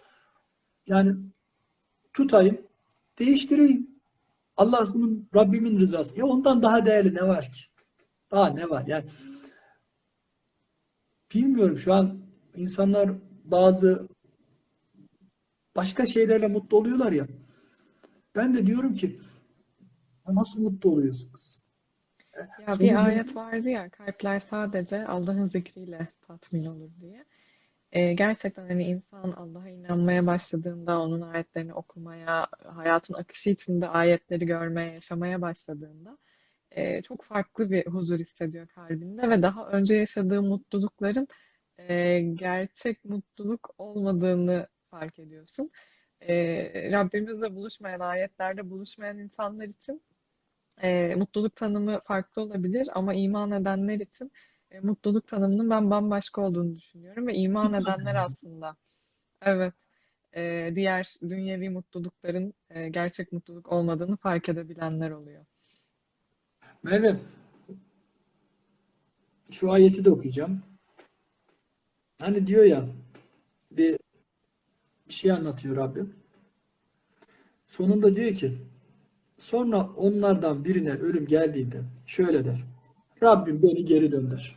[0.88, 1.16] Yani
[2.14, 2.62] tutayım,
[3.20, 3.96] değiştireyim.
[4.58, 6.20] Allah'ımın, Rabbimin rızası.
[6.20, 7.62] Ya ondan daha değerli ne var ki?
[8.32, 8.84] Daha ne var?
[8.88, 9.06] Yani
[11.34, 12.20] bilmiyorum şu an
[12.56, 13.10] insanlar
[13.43, 14.08] bazı
[15.76, 17.28] başka şeylerle mutlu oluyorlar ya.
[18.36, 19.20] Ben de diyorum ki
[20.28, 21.60] "Ya nasıl mutlu oluyorsunuz?
[22.38, 27.26] Ya Sonucu- bir ayet vardı ya kalpler sadece Allah'ın zikriyle tatmin olur diye.
[27.92, 34.94] Ee, gerçekten hani insan Allah'a inanmaya başladığında, onun ayetlerini okumaya, hayatın akışı içinde ayetleri görmeye,
[34.94, 36.18] yaşamaya başladığında
[36.72, 41.28] e, çok farklı bir huzur hissediyor kalbinde ve daha önce yaşadığı mutlulukların
[41.78, 45.72] e, gerçek mutluluk olmadığını fark ediyorsun.
[46.28, 50.01] E, Rabbimizle buluşmayan, ayetlerde buluşmayan insanlar için
[50.82, 54.32] e, mutluluk tanımı farklı olabilir ama iman edenler için
[54.71, 58.76] e, mutluluk tanımının ben bambaşka olduğunu düşünüyorum ve iman edenler aslında
[59.41, 59.73] evet
[60.36, 65.45] e, diğer dünyevi mutlulukların e, gerçek mutluluk olmadığını fark edebilenler oluyor.
[66.84, 67.15] Merve,
[69.51, 70.63] şu ayeti de okuyacağım.
[72.21, 72.86] Hani diyor ya
[73.71, 73.97] bir,
[75.08, 76.16] bir şey anlatıyor Rabbim.
[77.66, 78.58] Sonunda diyor ki
[79.38, 82.64] sonra onlardan birine ölüm geldiğinde şöyle der.
[83.24, 84.56] Rabbim beni geri dönder.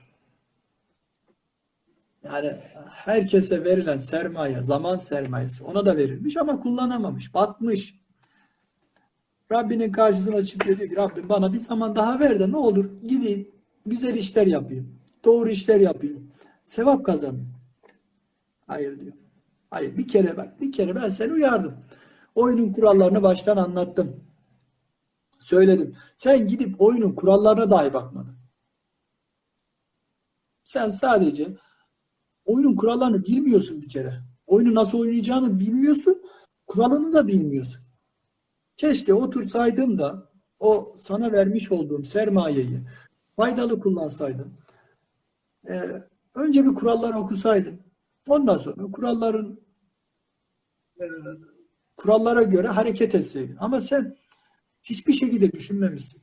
[2.24, 2.52] Yani
[2.90, 7.94] herkese verilen sermaye, zaman sermayesi ona da verilmiş ama kullanamamış, batmış.
[9.52, 13.48] Rabbinin karşısına çıkıyor diyor ki Rabbim bana bir zaman daha ver de ne olur gideyim
[13.86, 14.98] güzel işler yapayım.
[15.24, 16.30] Doğru işler yapayım.
[16.64, 17.54] Sevap kazanayım.
[18.66, 19.12] Hayır diyor.
[19.70, 21.74] Hayır bir kere bak bir kere ben seni uyardım.
[22.34, 24.24] Oyunun kurallarını baştan anlattım.
[25.40, 25.96] Söyledim.
[26.14, 28.36] Sen gidip oyunun kurallarına dahi bakmadın.
[30.64, 31.56] Sen sadece
[32.44, 34.20] oyunun kurallarını bilmiyorsun bir kere.
[34.46, 36.22] Oyunu nasıl oynayacağını bilmiyorsun.
[36.66, 37.82] Kuralını da bilmiyorsun.
[38.76, 42.80] Keşke otursaydın da o sana vermiş olduğum sermayeyi
[43.36, 44.52] faydalı kullansaydın.
[45.68, 46.02] Ee,
[46.34, 47.87] önce bir kuralları okusaydın.
[48.28, 49.60] Ondan sonra kuralların
[51.00, 51.04] e,
[51.96, 53.56] kurallara göre hareket etseydin.
[53.60, 54.16] Ama sen
[54.82, 56.22] hiçbir şekilde düşünmemişsin.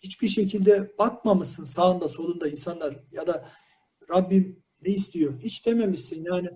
[0.00, 3.50] Hiçbir şekilde bakmamışsın sağında solunda insanlar ya da
[4.10, 5.40] Rabbim ne istiyor?
[5.40, 6.50] Hiç dememişsin yani.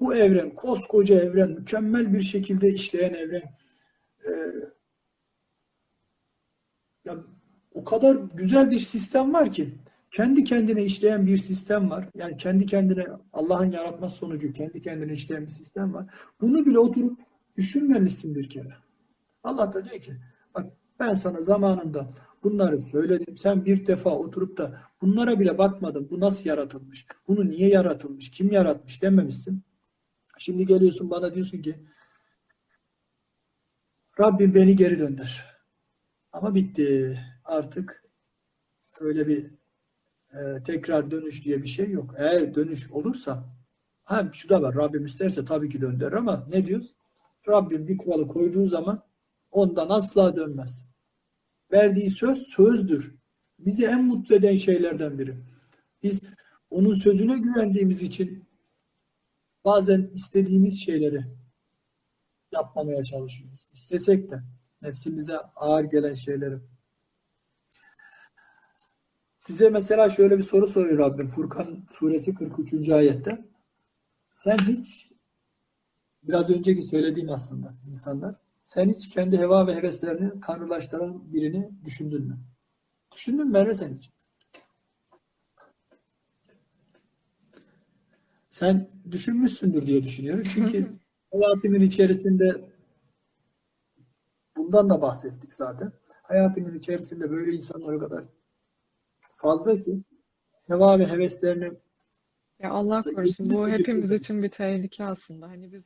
[0.00, 3.56] Bu evren, koskoca evren, mükemmel bir şekilde işleyen evren.
[4.26, 4.32] Ee,
[7.04, 7.24] ya
[7.74, 9.78] o kadar güzel bir sistem var ki
[10.12, 12.08] kendi kendine işleyen bir sistem var.
[12.14, 16.14] Yani kendi kendine Allah'ın yaratması sonucu kendi kendine işleyen bir sistem var.
[16.40, 17.20] Bunu bile oturup
[17.56, 18.74] düşünmemişsin bir kere.
[19.44, 20.12] Allah da diyor ki
[20.54, 22.10] bak ben sana zamanında
[22.42, 23.36] bunları söyledim.
[23.36, 26.08] Sen bir defa oturup da bunlara bile bakmadın.
[26.10, 27.06] Bu nasıl yaratılmış?
[27.28, 28.30] Bunu niye yaratılmış?
[28.30, 29.62] Kim yaratmış dememişsin.
[30.38, 31.74] Şimdi geliyorsun bana diyorsun ki
[34.20, 35.44] Rabbim beni geri dönder.
[36.32, 37.18] Ama bitti.
[37.44, 38.02] Artık
[39.00, 39.61] öyle bir
[40.32, 42.14] e, tekrar dönüş diye bir şey yok.
[42.18, 43.44] Eğer dönüş olursa
[44.04, 44.74] hem şu da var.
[44.74, 46.94] Rabbim isterse tabii ki döndürür ama ne diyoruz?
[47.48, 49.02] Rabbim bir kuralı koyduğu zaman
[49.50, 50.84] ondan asla dönmez.
[51.72, 53.14] Verdiği söz sözdür.
[53.58, 55.36] Bizi en mutlu eden şeylerden biri.
[56.02, 56.20] Biz
[56.70, 58.44] onun sözüne güvendiğimiz için
[59.64, 61.24] bazen istediğimiz şeyleri
[62.52, 63.66] yapmamaya çalışıyoruz.
[63.72, 64.42] İstesek de
[64.82, 66.58] nefsimize ağır gelen şeyleri.
[69.48, 72.88] Bize mesela şöyle bir soru soruyor Rabbim Furkan suresi 43.
[72.88, 73.44] ayette.
[74.30, 75.12] Sen hiç
[76.22, 78.34] biraz önceki söylediğin aslında insanlar
[78.64, 82.38] sen hiç kendi heva ve heveslerini tanrılaştıran birini düşündün mü?
[83.14, 84.10] Düşündün mü Merve sen hiç?
[88.48, 90.44] Sen düşünmüşsündür diye düşünüyorum.
[90.54, 90.92] Çünkü
[91.32, 92.64] hayatının içerisinde
[94.56, 95.92] bundan da bahsettik zaten.
[96.22, 98.24] Hayatının içerisinde böyle insanlar o kadar
[99.42, 99.98] fazla ki
[100.66, 101.72] heva ve heveslerini
[102.62, 105.48] Ya Allah korusun bu hepimiz için bir tehlike aslında.
[105.48, 105.84] Hani biz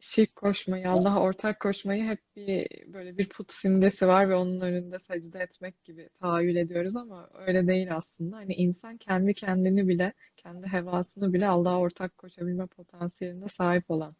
[0.00, 4.98] şirk koşmayı, Allah'a ortak koşmayı hep bir böyle bir put simgesi var ve onun önünde
[4.98, 8.36] secde etmek gibi tahayyül ediyoruz ama öyle değil aslında.
[8.36, 14.16] Hani insan kendi kendini bile, kendi hevasını bile Allah'a ortak koşabilme potansiyeline sahip olan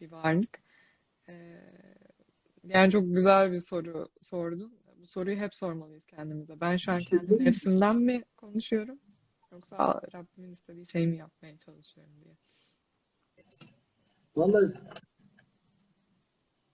[0.00, 0.60] bir varlık.
[1.28, 1.60] Ee,
[2.64, 4.79] yani çok güzel bir soru sordun.
[5.02, 6.60] Bu soruyu hep sormalıyız kendimize.
[6.60, 8.98] Ben şu an kendi nefsimden mi konuşuyorum
[9.52, 12.36] yoksa Rabbimin istediği şeyi mi yapmaya çalışıyorum diye.
[14.36, 14.72] Vallahi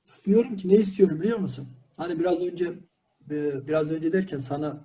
[0.04, 1.68] istiyorum ki ne istiyorum biliyor musun?
[1.96, 2.78] Hani biraz önce
[3.30, 4.84] e, biraz önce derken sana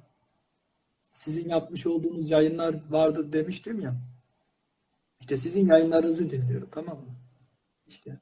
[1.07, 3.95] sizin yapmış olduğunuz yayınlar vardı demiştim ya.
[5.19, 7.15] İşte sizin yayınlarınızı dinliyorum tamam mı?
[7.87, 8.19] İşte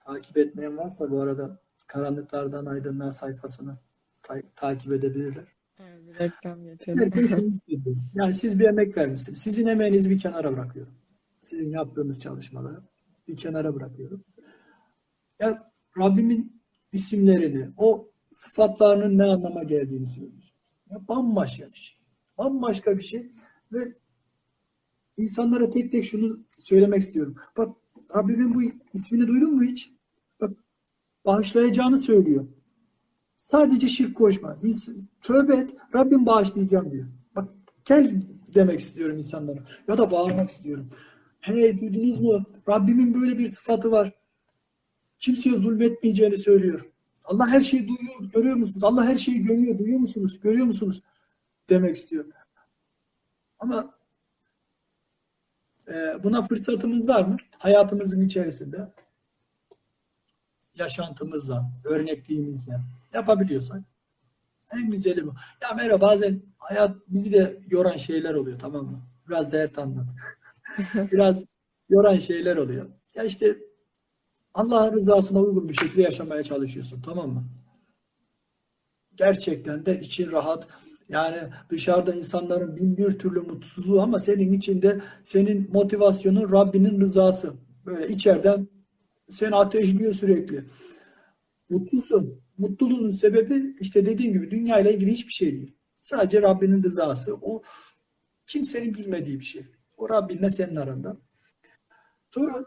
[0.00, 3.78] takip etmeyen varsa bu arada Karanlıklardan Aydınlığa sayfasını
[4.30, 5.44] ta- takip edebilirler.
[5.78, 7.12] Evet, bir reklam geçelim.
[8.14, 9.38] Yani siz bir emek vermişsiniz.
[9.38, 10.92] Sizin emeğinizi bir kenara bırakıyorum.
[11.42, 12.80] Sizin yaptığınız çalışmaları
[13.28, 14.24] bir kenara bırakıyorum.
[15.40, 16.62] Ya Rabbimin
[16.92, 20.54] isimlerini, o sıfatlarının ne anlama geldiğini söylüyorsunuz.
[20.90, 21.98] Ya bambaşka bir şey.
[22.38, 23.30] Bambaşka bir şey
[23.72, 23.94] ve
[25.16, 27.34] insanlara tek tek şunu söylemek istiyorum.
[27.56, 27.76] Bak
[28.16, 28.62] Rabbimin bu
[28.92, 29.92] ismini duydun mu hiç?
[30.40, 30.50] Bak
[31.24, 32.46] bağışlayacağını söylüyor.
[33.40, 34.56] Sadece şirk koşma.
[35.22, 35.70] Tövbe et.
[35.94, 37.06] Rabbim bağışlayacağım diyor.
[37.36, 37.48] Bak
[37.84, 38.22] gel
[38.54, 39.58] demek istiyorum insanlara.
[39.88, 40.90] Ya da bağırmak istiyorum.
[41.40, 42.44] Hey duydunuz mu?
[42.68, 44.12] Rabbimin böyle bir sıfatı var.
[45.18, 46.90] Kimseye zulmetmeyeceğini söylüyor.
[47.24, 48.32] Allah her şeyi duyuyor.
[48.34, 48.84] Görüyor musunuz?
[48.84, 49.78] Allah her şeyi görüyor.
[49.78, 50.40] Duyuyor musunuz?
[50.42, 51.02] Görüyor musunuz?
[51.68, 52.24] Demek istiyor.
[53.58, 53.94] Ama
[55.88, 57.36] e, buna fırsatımız var mı?
[57.58, 58.88] Hayatımızın içerisinde
[60.74, 62.80] yaşantımızla, örnekliğimizle
[63.14, 63.82] yapabiliyorsak
[64.72, 65.34] en güzeli bu.
[65.62, 69.02] Ya merhaba bazen hayat bizi de yoran şeyler oluyor tamam mı?
[69.28, 70.10] Biraz dert anlat.
[71.12, 71.44] Biraz
[71.88, 72.86] yoran şeyler oluyor.
[73.14, 73.58] Ya işte
[74.54, 77.44] Allah'ın rızasına uygun bir şekilde yaşamaya çalışıyorsun tamam mı?
[79.16, 80.68] Gerçekten de için rahat.
[81.08, 81.38] Yani
[81.70, 87.54] dışarıda insanların bin bir türlü mutsuzluğu ama senin içinde senin motivasyonun Rabbinin rızası.
[87.86, 88.68] Böyle içeriden
[89.30, 90.64] seni ateşliyor sürekli.
[91.70, 92.42] Mutlusun.
[92.60, 95.76] Mutluluğun sebebi işte dediğim gibi dünya ile ilgili hiçbir şey değil.
[95.96, 97.34] Sadece Rabbinin rızası.
[97.42, 97.62] O
[98.46, 99.66] kimsenin bilmediği bir şey.
[99.96, 101.16] O Rabbinle senin aranda.
[102.30, 102.64] Sonra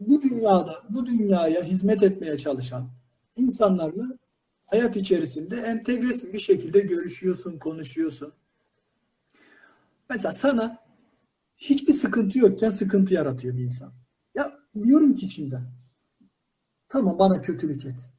[0.00, 2.90] bu dünyada, bu dünyaya hizmet etmeye çalışan
[3.36, 4.18] insanlarla
[4.66, 8.32] hayat içerisinde entegresin bir şekilde görüşüyorsun, konuşuyorsun.
[10.10, 10.78] Mesela sana
[11.56, 13.92] hiçbir sıkıntı yokken sıkıntı yaratıyor bir insan.
[14.34, 15.75] Ya diyorum ki içimden.
[16.88, 18.10] Tamam bana kötülük et.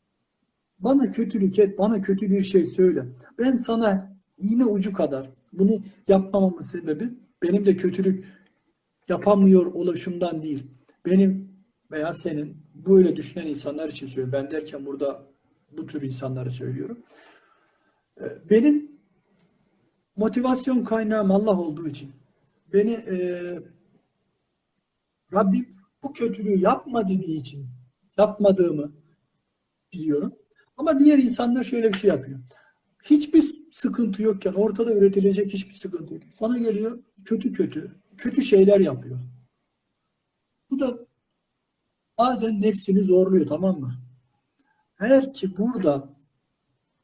[0.79, 3.05] Bana kötülük et, bana kötü bir şey söyle.
[3.39, 7.09] Ben sana iğne ucu kadar bunu yapmamamın sebebi
[7.43, 8.25] benim de kötülük
[9.09, 10.63] yapamıyor oluşumdan değil.
[11.05, 11.51] Benim
[11.91, 14.33] veya senin böyle düşünen insanlar için söylüyorum.
[14.33, 15.23] Ben derken burada
[15.77, 16.99] bu tür insanları söylüyorum.
[18.21, 18.91] Ee, Benim
[20.15, 22.11] motivasyon kaynağım Allah olduğu için
[22.73, 23.17] beni e,
[25.33, 25.67] Rabbim
[26.03, 27.65] bu kötülüğü yapma dediği için
[28.17, 28.91] yapmadığımı
[29.93, 30.33] biliyorum.
[30.77, 32.39] Ama diğer insanlar şöyle bir şey yapıyor.
[33.03, 36.23] Hiçbir sıkıntı yokken ortada üretilecek hiçbir sıkıntı yok.
[36.31, 39.19] Sana geliyor kötü kötü, kötü şeyler yapıyor.
[40.71, 40.99] Bu da
[42.17, 43.93] bazen nefsini zorluyor tamam mı?
[44.99, 46.09] Eğer ki burada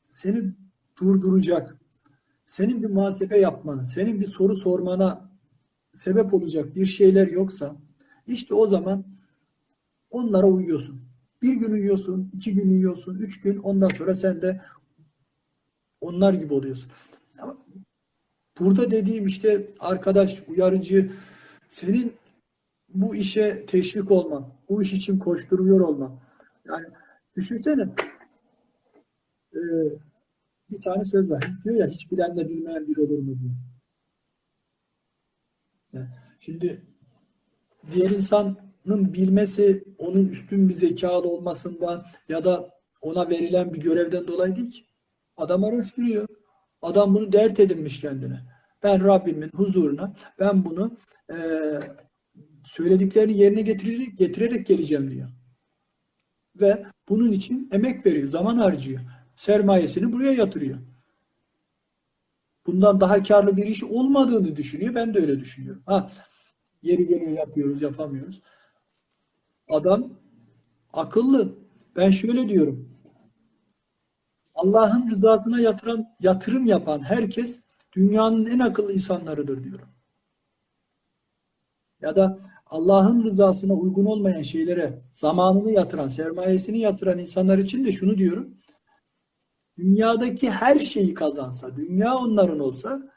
[0.09, 0.53] seni
[1.01, 1.77] durduracak,
[2.45, 5.29] senin bir muhasebe yapmanı, senin bir soru sormana
[5.93, 7.75] sebep olacak bir şeyler yoksa
[8.27, 9.05] işte o zaman
[10.13, 11.01] onlara uyuyorsun.
[11.41, 14.61] Bir gün uyuyorsun, iki gün uyuyorsun, üç gün ondan sonra sen de
[16.01, 16.91] onlar gibi oluyorsun.
[17.39, 17.57] Ama
[18.59, 21.11] burada dediğim işte arkadaş, uyarıcı,
[21.69, 22.13] senin
[22.89, 26.19] bu işe teşvik olman, bu iş için koşturuyor olman.
[26.65, 26.85] Yani
[27.35, 27.89] düşünsene
[29.53, 29.61] e,
[30.69, 31.51] bir tane söz var.
[31.63, 33.53] Diyor ya hiç bilen de bilmeyen bir olur mu diyor.
[35.93, 36.07] Yani
[36.39, 36.81] şimdi
[37.91, 42.69] diğer insanın bilmesi onun üstün bir zekalı olmasından ya da
[43.01, 44.85] ona verilen bir görevden dolayı değil ki.
[45.37, 46.27] Adam araştırıyor.
[46.81, 48.39] Adam bunu dert edinmiş kendine.
[48.83, 50.97] Ben Rabbimin huzuruna ben bunu
[51.29, 51.79] eee,
[52.65, 55.29] söylediklerini yerine getirerek, getirerek geleceğim diyor.
[56.55, 59.01] Ve bunun için emek veriyor, zaman harcıyor.
[59.35, 60.79] Sermayesini buraya yatırıyor.
[62.65, 64.95] Bundan daha karlı bir iş olmadığını düşünüyor.
[64.95, 65.83] Ben de öyle düşünüyorum.
[65.85, 66.09] Ha,
[66.81, 68.41] yeri geliyor yapıyoruz, yapamıyoruz.
[69.73, 70.09] Adam
[70.93, 71.55] akıllı.
[71.95, 72.89] Ben şöyle diyorum.
[74.55, 77.59] Allah'ın rızasına yatıran, yatırım yapan herkes
[77.93, 79.87] dünyanın en akıllı insanlarıdır diyorum.
[82.01, 88.17] ya da Allah'ın rızasına uygun olmayan şeylere zamanını yatıran, sermayesini yatıran insanlar için de şunu
[88.17, 88.57] diyorum.
[89.77, 93.11] Dünyadaki her şeyi kazansa, dünya onların olsa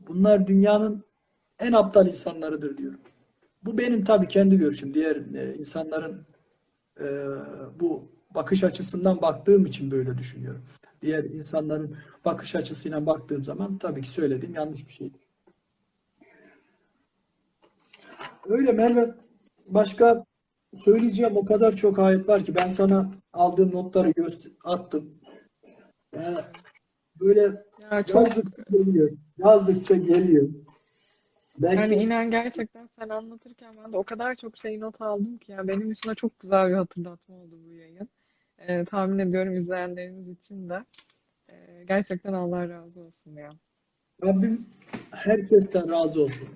[0.00, 1.04] bunlar dünyanın
[1.58, 3.00] en aptal insanlarıdır diyorum.
[3.62, 4.94] Bu benim tabii kendi görüşüm.
[4.94, 6.26] Diğer e, insanların
[7.00, 7.06] e,
[7.80, 10.62] bu bakış açısından baktığım için böyle düşünüyorum.
[11.02, 15.20] Diğer insanların bakış açısıyla baktığım zaman tabii ki söylediğim yanlış bir şeydir.
[18.48, 19.14] Öyle Merve.
[19.66, 20.24] Başka
[20.84, 25.10] söyleyeceğim o kadar çok ayet var ki ben sana aldığım notları göster attım.
[26.16, 26.38] Yani
[27.20, 27.40] böyle
[27.90, 29.10] Ya yazdıkça geliyor.
[29.38, 30.48] Yazdıkça geliyor.
[31.58, 35.52] Belki yani inan gerçekten sen anlatırken ben de o kadar çok şey not aldım ki
[35.52, 38.08] ya benim için de çok güzel bir hatırlatma oldu bu yayın.
[38.58, 40.84] Ee, tahmin ediyorum izleyenlerimiz için de.
[41.48, 43.50] Ee, gerçekten Allah razı olsun ya.
[44.24, 44.66] Rabbim
[45.10, 46.48] herkesten razı olsun.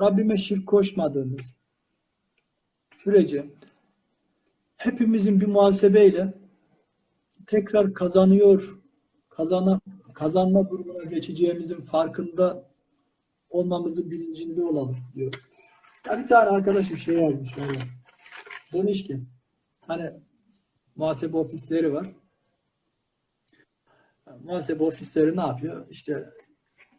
[0.00, 1.54] Rabbime şirk koşmadığımız
[2.96, 3.46] sürece
[4.76, 6.34] hepimizin bir muhasebeyle
[7.46, 8.78] tekrar kazanıyor,
[9.28, 9.80] kazana,
[10.14, 12.67] kazanma durumuna geçeceğimizin farkında
[13.50, 15.34] olmamızın bilincinde olalım diyor.
[16.06, 17.78] Ya bir tane arkadaşım şey yazmış öyle.
[18.72, 19.20] Demiş ki
[19.86, 20.10] hani
[20.96, 22.06] muhasebe ofisleri var.
[24.44, 25.86] Muhasebe ofisleri ne yapıyor?
[25.90, 26.28] İşte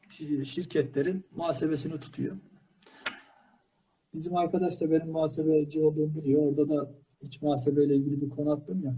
[0.09, 2.37] şi- şirketlerin muhasebesini tutuyor.
[4.13, 6.41] Bizim arkadaş da benim muhasebeci olduğumu biliyor.
[6.47, 6.91] Orada da
[7.21, 8.97] iç muhasebeyle ilgili bir konu attım ya.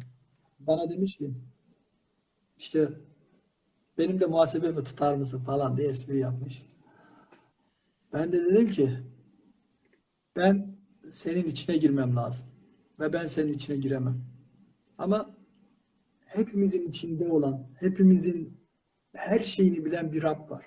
[0.59, 1.31] Bana demiş ki
[2.57, 2.89] işte
[3.97, 6.63] benim de muhasebemi tutar mısın falan diye espri yapmış.
[8.13, 8.97] Ben de dedim ki
[10.35, 10.75] ben
[11.11, 12.45] senin içine girmem lazım.
[12.99, 14.21] Ve ben senin içine giremem.
[14.97, 15.35] Ama
[16.25, 18.57] hepimizin içinde olan, hepimizin
[19.15, 20.65] her şeyini bilen bir Rab var.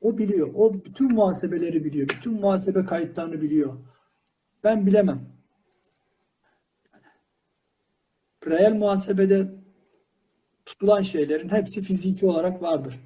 [0.00, 0.50] O biliyor.
[0.54, 2.08] O bütün muhasebeleri biliyor.
[2.08, 3.74] Bütün muhasebe kayıtlarını biliyor.
[4.64, 5.34] Ben bilemem.
[8.46, 9.54] Reel muhasebede
[10.66, 13.00] tutulan şeylerin hepsi fiziki olarak vardır.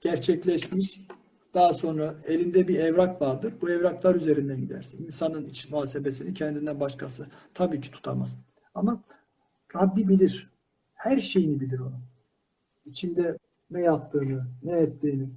[0.00, 1.00] Gerçekleşmiş.
[1.54, 3.54] Daha sonra elinde bir evrak vardır.
[3.60, 5.06] Bu evraklar üzerinden gidersin.
[5.06, 8.36] İnsanın iç muhasebesini kendinden başkası tabii ki tutamaz.
[8.74, 9.02] Ama
[9.76, 10.50] Rabbi bilir.
[10.94, 12.04] Her şeyini bilir onun.
[12.84, 13.38] İçinde
[13.70, 15.28] ne yaptığını, ne ettiğini.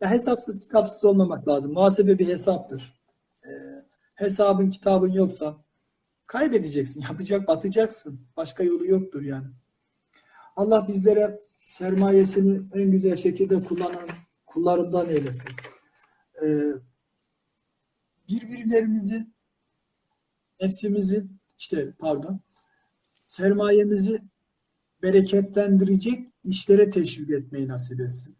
[0.00, 1.72] Ya hesapsız kitapsız olmamak lazım.
[1.72, 2.94] Muhasebe bir hesaptır.
[3.46, 3.50] Ee,
[4.14, 5.56] hesabın kitabın yoksa
[6.26, 7.00] kaybedeceksin.
[7.08, 8.20] Yapacak, batacaksın.
[8.36, 9.46] Başka yolu yoktur yani.
[10.56, 14.08] Allah bizlere sermayesini en güzel şekilde kullanan
[14.52, 15.50] kullarından eylesin.
[16.42, 16.72] Ee,
[18.28, 19.26] birbirlerimizi,
[20.60, 21.26] nefsimizi,
[21.58, 22.40] işte pardon,
[23.24, 24.22] sermayemizi
[25.02, 28.36] bereketlendirecek işlere teşvik etmeyi nasip etsin.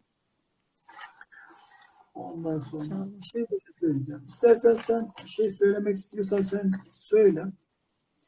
[2.13, 4.23] Ondan sonra bir şey daha söyleyeceğim.
[4.27, 7.45] İstersen sen bir şey söylemek istiyorsan sen söyle.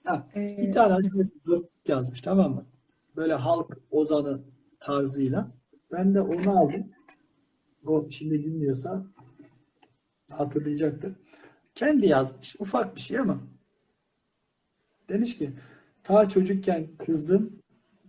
[0.03, 1.27] Ha, Ee, bir tane arkadaş
[1.87, 2.65] yazmış tamam mı?
[3.15, 4.41] Böyle halk ozanı
[4.79, 5.51] tarzıyla.
[5.91, 6.91] Ben de onu aldım.
[7.85, 9.05] O şimdi dinliyorsa
[10.31, 11.13] hatırlayacaktır.
[11.75, 12.55] Kendi yazmış.
[12.59, 13.43] Ufak bir şey ama.
[15.09, 15.53] Demiş ki
[16.03, 17.61] ta çocukken kızdım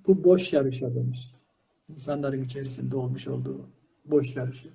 [0.07, 1.33] bu boş yarışa demiş.
[1.89, 3.71] İnsanların içerisinde olmuş olduğu
[4.05, 4.69] boş yarışı.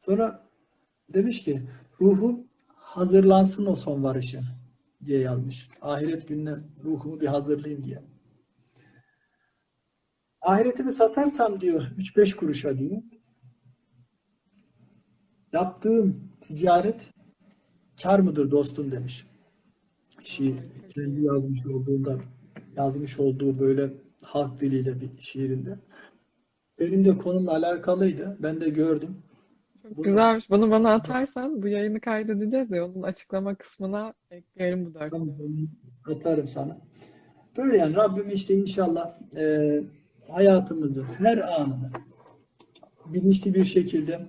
[0.00, 0.48] Sonra
[1.14, 1.62] demiş ki
[2.00, 4.40] ruhum hazırlansın o son varışa
[5.04, 5.68] diye yazmış.
[5.80, 6.54] Ahiret gününe
[6.84, 8.02] ruhumu bir hazırlayayım diye.
[10.40, 13.02] Ahiretimi satarsam diyor 3-5 kuruşa diyor.
[15.52, 17.00] Yaptığım ticaret
[18.02, 19.26] kar mıdır dostum demiş.
[20.22, 20.54] Şiir
[20.94, 22.18] kendi yazmış olduğunda
[22.76, 25.78] yazmış olduğu böyle halk diliyle bir şiirinde.
[26.78, 28.36] Benim de konumla alakalıydı.
[28.42, 29.16] Ben de gördüm.
[29.82, 30.50] çok Bunu- güzelmiş.
[30.50, 35.10] Bunu bana atarsan bu yayını kaydedeceğiz ya onun açıklama kısmına ekleyelim bu dört.
[35.10, 35.28] Tamam,
[36.06, 36.78] atarım sana.
[37.56, 39.68] Böyle yani Rabbim işte inşallah e,
[40.28, 41.90] hayatımızı her anını
[43.06, 44.26] bilinçli bir şekilde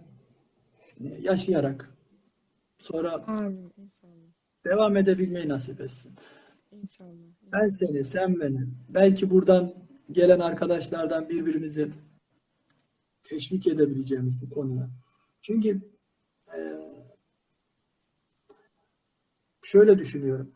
[1.22, 1.98] yaşayarak
[2.78, 4.32] sonra Amin inşallah.
[4.66, 6.12] devam edebilmeyi nasip etsin.
[6.72, 7.32] İnşallah.
[7.52, 9.74] Ben seni, sen beni, belki buradan
[10.12, 11.92] gelen arkadaşlardan birbirimizi
[13.24, 14.90] teşvik edebileceğimiz bir konuya.
[15.42, 15.82] Çünkü
[16.48, 16.60] e,
[19.64, 20.52] şöyle düşünüyorum.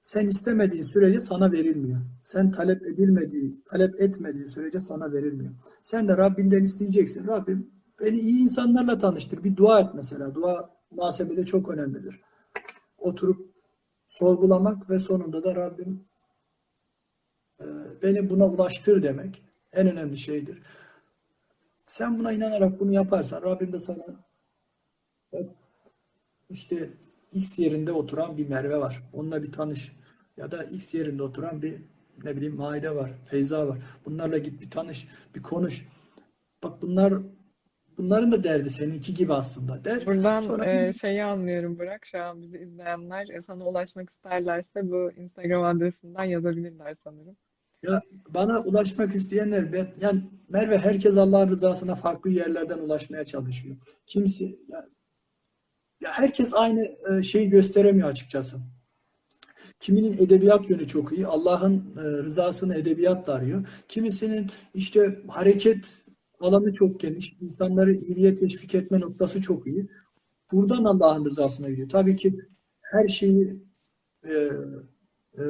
[0.00, 2.00] Sen istemediğin sürece sana verilmiyor.
[2.22, 5.52] Sen talep edilmediği, talep etmediği sürece sana verilmiyor.
[5.82, 7.26] Sen de Rabbinden isteyeceksin.
[7.26, 7.70] Rabbim
[8.00, 9.44] beni iyi insanlarla tanıştır.
[9.44, 10.34] Bir dua et mesela.
[10.34, 12.20] Dua muhasebede çok önemlidir.
[12.98, 13.54] Oturup
[14.06, 16.08] sorgulamak ve sonunda da Rabbim
[17.60, 17.64] e,
[18.02, 20.62] beni buna ulaştır demek en önemli şeydir.
[21.86, 24.04] Sen buna inanarak bunu yaparsan Rabbim de sana
[26.50, 26.90] işte
[27.32, 29.02] X yerinde oturan bir Merve var.
[29.12, 29.92] Onunla bir tanış.
[30.36, 31.82] Ya da X yerinde oturan bir
[32.24, 33.78] ne bileyim Maide var, Feyza var.
[34.04, 35.88] Bunlarla git bir tanış, bir konuş.
[36.62, 37.14] Bak bunlar
[38.02, 40.06] bunların da derdi seninki gibi aslında der.
[40.06, 42.06] Buradan Sonra e, şeyi anlıyorum Burak.
[42.06, 47.36] Şu an bizi izleyenler e, sana ulaşmak isterlerse bu Instagram adresinden yazabilirler sanırım.
[47.82, 53.76] Ya bana ulaşmak isteyenler ben, yani Merve herkes Allah'ın rızasına farklı yerlerden ulaşmaya çalışıyor.
[54.06, 54.88] Kimse ya,
[56.00, 58.56] ya herkes aynı e, şeyi gösteremiyor açıkçası.
[59.80, 61.26] Kiminin edebiyat yönü çok iyi.
[61.26, 63.66] Allah'ın e, rızasını edebiyatla arıyor.
[63.88, 65.84] Kimisinin işte hareket
[66.40, 67.36] alanı çok geniş.
[67.40, 69.88] insanları iyiliğe teşvik etme noktası çok iyi.
[70.52, 71.88] Buradan Allah'ın rızasına gidiyor.
[71.88, 72.40] Tabii ki
[72.80, 73.62] her şeyi
[74.24, 74.32] e,
[75.38, 75.42] e,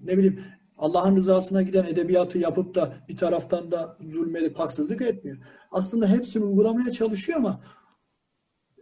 [0.00, 0.40] ne bileyim
[0.78, 5.38] Allah'ın rızasına giden edebiyatı yapıp da bir taraftan da zulmedip haksızlık etmiyor.
[5.70, 7.60] Aslında hepsini uygulamaya çalışıyor ama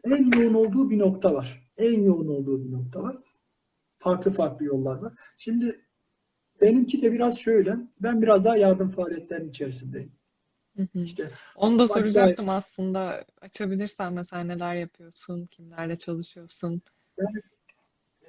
[0.04, 1.70] en yoğun olduğu bir nokta var.
[1.76, 3.16] En yoğun olduğu bir nokta var.
[3.98, 5.12] Farklı farklı yollar var.
[5.36, 5.80] Şimdi
[6.60, 7.76] benimki de biraz şöyle.
[8.00, 10.12] Ben biraz daha yardım faaliyetlerinin içerisindeyim.
[10.76, 11.00] Hı hı.
[11.00, 13.24] İşte Onu da başka soracaktım aslında.
[13.40, 16.82] Açabilirsen mesela neler yapıyorsun, kimlerle çalışıyorsun?
[17.18, 17.42] ben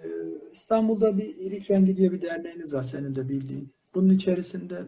[0.04, 0.08] e,
[0.52, 3.74] İstanbul'da bir İyilik Rengi diye bir derneğiniz var senin de bildiğin.
[3.96, 4.86] Bunun içerisinde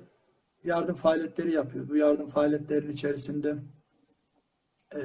[0.63, 1.89] yardım faaliyetleri yapıyor.
[1.89, 3.55] Bu yardım faaliyetlerinin içerisinde
[4.95, 4.99] e,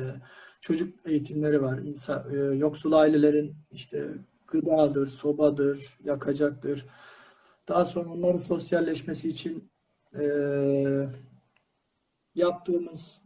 [0.61, 1.79] çocuk eğitimleri var.
[1.79, 4.09] İnsan, e, yoksul ailelerin işte
[4.47, 6.87] gıdadır, sobadır, yakacaktır.
[7.69, 9.71] Daha sonra onların sosyalleşmesi için
[10.15, 10.23] e,
[12.35, 13.23] yaptığımız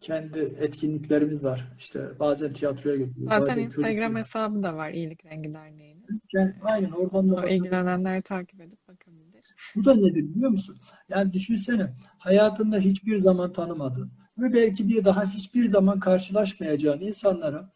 [0.00, 1.72] kendi etkinliklerimiz var.
[1.78, 6.06] İşte bazen tiyatroya götürüyoruz, Zaten bazen Instagram hesabı da var İyilik Rengi Derneği'nin.
[6.32, 9.54] yani aynen oradan da O ilgilenenler takip edip bakabilir.
[9.76, 10.76] Bu da nedir biliyor musun?
[11.08, 17.72] Yani düşünsene hayatında hiçbir zaman tanımadığın ve belki bir daha hiçbir zaman karşılaşmayacağın insanlara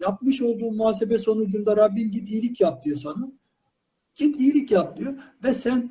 [0.00, 3.32] yapmış olduğun muhasebe sonucunda Rabbim git iyilik yap diyor sana.
[4.14, 5.14] Git iyilik yap diyor
[5.44, 5.90] ve sen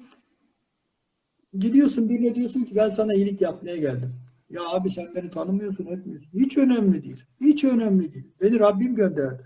[1.60, 4.16] gidiyorsun birine diyorsun ki ben sana iyilik yapmaya geldim.
[4.50, 6.28] Ya abi sen beni tanımıyorsun etmiyorsun.
[6.34, 7.24] Hiç önemli değil.
[7.42, 8.28] Hiç önemli değil.
[8.42, 9.44] Beni Rabbim gönderdi.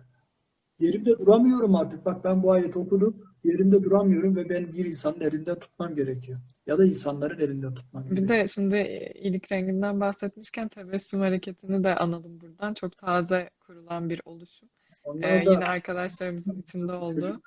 [0.79, 2.05] Yerimde duramıyorum artık.
[2.05, 3.23] Bak ben bu ayeti okudum.
[3.43, 6.39] Yerimde duramıyorum ve ben bir insanın elinden tutmam gerekiyor.
[6.67, 8.39] Ya da insanların elinden tutmam Bir gerekiyor.
[8.39, 8.75] de şimdi
[9.15, 12.73] iyilik renginden bahsetmişken tebessüm hareketini de analım buradan.
[12.73, 14.69] Çok taze kurulan bir oluşum.
[15.05, 17.41] Ee, Onlar yine da arkadaşlarımızın içinde olduğu.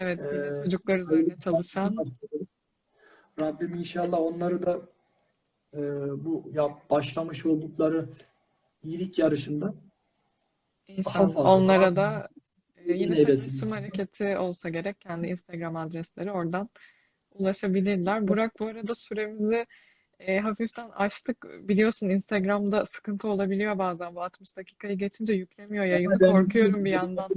[0.00, 1.96] Evet, yine Ee, çocuklar üzerine çalışan.
[3.40, 4.80] Rabbim inşallah onları da
[5.74, 5.80] e,
[6.24, 8.08] bu yap, başlamış oldukları
[8.82, 9.74] iyilik yarışında
[10.88, 12.28] İnşallah onlara da
[12.76, 13.76] e, yine inşallah.
[13.76, 16.68] hareketi olsa gerek kendi Instagram adresleri oradan
[17.30, 18.28] ulaşabilirler.
[18.28, 19.66] Burak bu arada süremizi
[20.20, 21.46] e, hafiften açtık.
[21.68, 24.14] Biliyorsun Instagram'da sıkıntı olabiliyor bazen.
[24.14, 26.18] Bu 60 dakikayı geçince yüklemiyor yayını.
[26.18, 27.28] Korkuyorum bir yandan.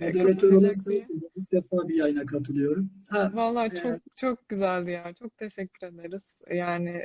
[0.00, 1.30] E, moderatör olan sensin.
[1.34, 2.90] İlk defa bir yayına katılıyorum.
[3.08, 5.14] Ha, Vallahi e, çok çok güzeldi ya.
[5.18, 6.26] Çok teşekkür ederiz.
[6.50, 7.04] Yani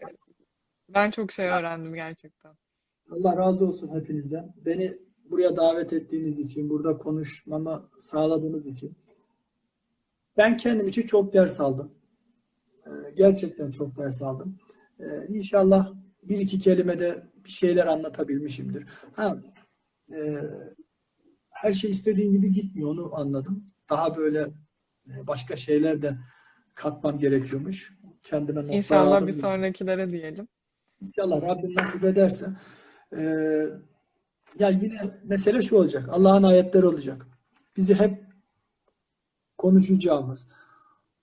[0.89, 2.51] ben çok şey öğrendim gerçekten.
[3.11, 4.53] Allah razı olsun hepinizden.
[4.65, 4.93] Beni
[5.29, 8.95] buraya davet ettiğiniz için, burada konuşmama sağladığınız için.
[10.37, 11.91] Ben kendim için çok ders aldım.
[12.85, 14.57] Ee, Gerçekten çok ders aldım.
[14.99, 15.93] Ee, İnşallah
[16.23, 18.85] bir iki kelimede bir şeyler anlatabilmişimdir.
[19.13, 19.37] Ha,
[20.13, 20.41] e,
[21.61, 23.63] her şey istediğin gibi gitmiyor onu anladım.
[23.89, 24.39] Daha böyle
[25.07, 26.17] e, başka şeyler de
[26.75, 27.93] katmam gerekiyormuş.
[28.23, 29.27] Kendime notlar İnşallah aldım.
[29.27, 30.47] bir sonrakilere diyelim.
[31.01, 32.45] İnşallah Rabbim nasip ederse
[33.17, 33.21] e,
[34.59, 36.09] ya yine mesele şu olacak.
[36.09, 37.27] Allah'ın ayetleri olacak.
[37.77, 38.23] Bizi hep
[39.57, 40.47] konuşacağımız,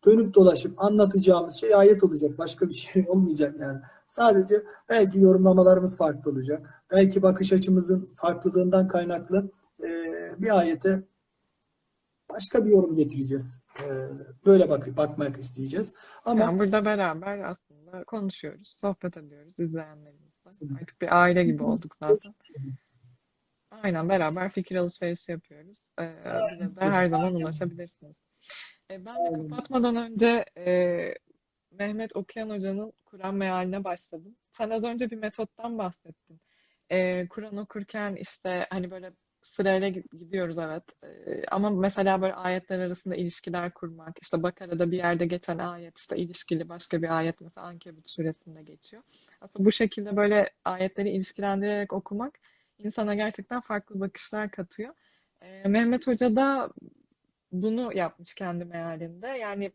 [0.06, 2.38] dönüp dolaşıp anlatacağımız şey ayet olacak.
[2.38, 3.80] Başka bir şey olmayacak yani.
[4.06, 6.84] Sadece belki yorumlamalarımız farklı olacak.
[6.90, 9.50] Belki bakış açımızın farklılığından kaynaklı
[9.82, 9.88] e,
[10.38, 11.02] bir ayete
[12.30, 13.62] başka bir yorum getireceğiz.
[13.80, 13.84] E,
[14.46, 15.92] böyle bak bakmak isteyeceğiz.
[16.24, 20.50] Ama Yani burada beraber aslında konuşuyoruz, sohbet ediyoruz izleyenlerimizle.
[20.80, 22.34] Artık bir aile gibi olduk zaten.
[23.70, 25.90] Aynen beraber fikir alışverişi yapıyoruz.
[26.00, 26.14] Ee,
[26.52, 28.16] bize de her zaman ulaşabilirsiniz.
[28.90, 31.14] Ee, ben de kapatmadan önce e,
[31.70, 34.36] Mehmet Okuyan Hoca'nın Kur'an mealine başladım.
[34.52, 36.40] Sen az önce bir metottan bahsettin.
[36.90, 39.12] Ee, Kur'an okurken işte hani böyle
[39.46, 40.82] sırayla gi- gidiyoruz evet.
[41.04, 46.16] Ee, ama mesela böyle ayetler arasında ilişkiler kurmak, işte Bakara'da bir yerde geçen ayet işte
[46.16, 49.02] ilişkili başka bir ayet mesela Ankebut suresinde geçiyor.
[49.40, 52.38] Aslında bu şekilde böyle ayetleri ilişkilendirerek okumak
[52.78, 54.94] insana gerçekten farklı bakışlar katıyor.
[55.42, 56.70] Ee, Mehmet Hoca da
[57.52, 59.26] bunu yapmış kendi mealinde.
[59.28, 59.72] Yani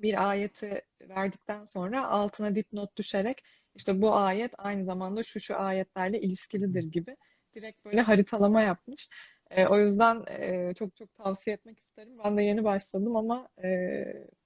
[0.00, 6.20] bir ayeti verdikten sonra altına dipnot düşerek işte bu ayet aynı zamanda şu şu ayetlerle
[6.20, 7.16] ilişkilidir gibi
[7.54, 9.08] direkt böyle haritalama yapmış.
[9.50, 12.12] E, o yüzden e, çok çok tavsiye etmek isterim.
[12.24, 13.68] Ben de yeni başladım ama e,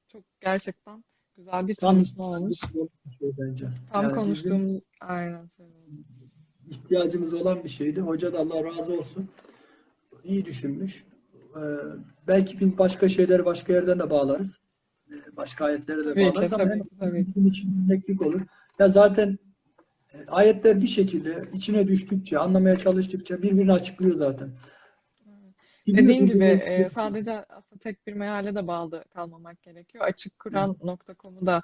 [0.08, 1.04] çok gerçekten
[1.36, 2.58] güzel bir Tam çalışma olmuş.
[3.18, 3.64] şey bence.
[3.92, 5.48] Tam Yani bizim konuştuğumuz aynen
[6.70, 8.00] ihtiyacımız olan bir şeydi.
[8.00, 9.28] Hoca da Allah razı olsun.
[10.24, 11.04] İyi düşünmüş.
[11.56, 11.60] Ee,
[12.28, 14.60] belki biz başka şeyleri başka yerden de bağlarız.
[15.10, 17.26] Ee, Başka ayetlere de Tabii ki, bağlarız ama tabii ki, azından tabii ki.
[17.28, 18.40] bizim için örneklik olur.
[18.78, 19.38] Ya zaten
[20.28, 24.50] ayetler bir şekilde içine düştükçe, anlamaya çalıştıkça birbirini açıklıyor zaten.
[25.86, 30.04] Biliyor Dediğin gibi e, sadece aslında tek bir meale de bağlı kalmamak gerekiyor.
[30.04, 31.62] Açıkkuran.com'u da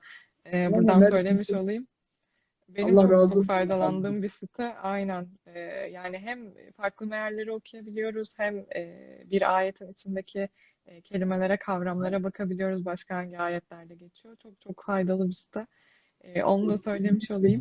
[0.52, 1.86] e, buradan evet, söylemiş olayım.
[2.68, 3.46] Benim Allah çok razı çok olsun.
[3.46, 4.74] faydalandığım bir site.
[4.74, 5.28] Aynen.
[5.46, 5.60] E,
[5.92, 10.48] yani hem farklı mealleri okuyabiliyoruz hem e, bir ayetin içindeki
[10.86, 12.84] e, kelimelere, kavramlara bakabiliyoruz.
[12.84, 14.36] Başka hangi ayetlerde geçiyor.
[14.36, 15.66] Çok çok faydalı bir site.
[16.20, 17.60] E, onu da söylemiş olayım.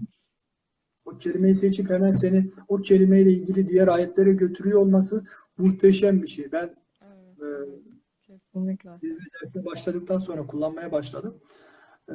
[1.14, 5.24] O kelimeyi seçip hemen seni o kelimeyle ilgili diğer ayetlere götürüyor olması
[5.58, 6.52] muhteşem bir şey.
[6.52, 7.80] Ben Evet, e, evet.
[8.28, 8.90] Kesinlikle.
[9.02, 11.38] biz de derse başladıktan sonra kullanmaya başladım.
[12.10, 12.14] E,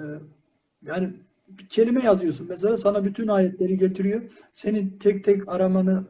[0.83, 1.13] yani
[1.49, 2.47] bir kelime yazıyorsun.
[2.49, 4.23] Mesela sana bütün ayetleri getiriyor.
[4.53, 6.07] Seni tek tek aramanı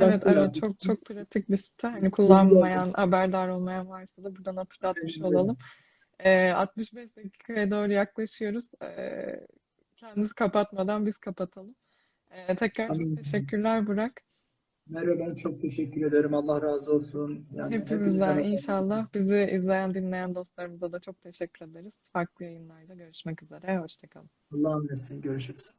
[0.00, 1.88] Evet evet çok çok pratik bir site.
[1.88, 5.56] Hani kullanmayan, haberdar olmayan varsa da buradan hatırlatmış olalım.
[6.18, 8.70] Ee, 65 dakikaya doğru yaklaşıyoruz.
[8.82, 9.46] Ee,
[9.98, 11.74] kendinizi kapatmadan biz kapatalım.
[12.30, 13.14] Ee, tekrar Tamam.
[13.14, 14.22] teşekkürler Burak.
[14.86, 16.34] Merve ben çok teşekkür ederim.
[16.34, 17.46] Allah razı olsun.
[17.52, 22.10] Yani Hepimizden inşallah bizi izleyen, dinleyen dostlarımıza da çok teşekkür ederiz.
[22.12, 23.78] Farklı yayınlarda görüşmek üzere.
[23.78, 24.30] Hoşçakalın.
[24.54, 25.22] Allah'a emanet.
[25.22, 25.74] Görüşürüz.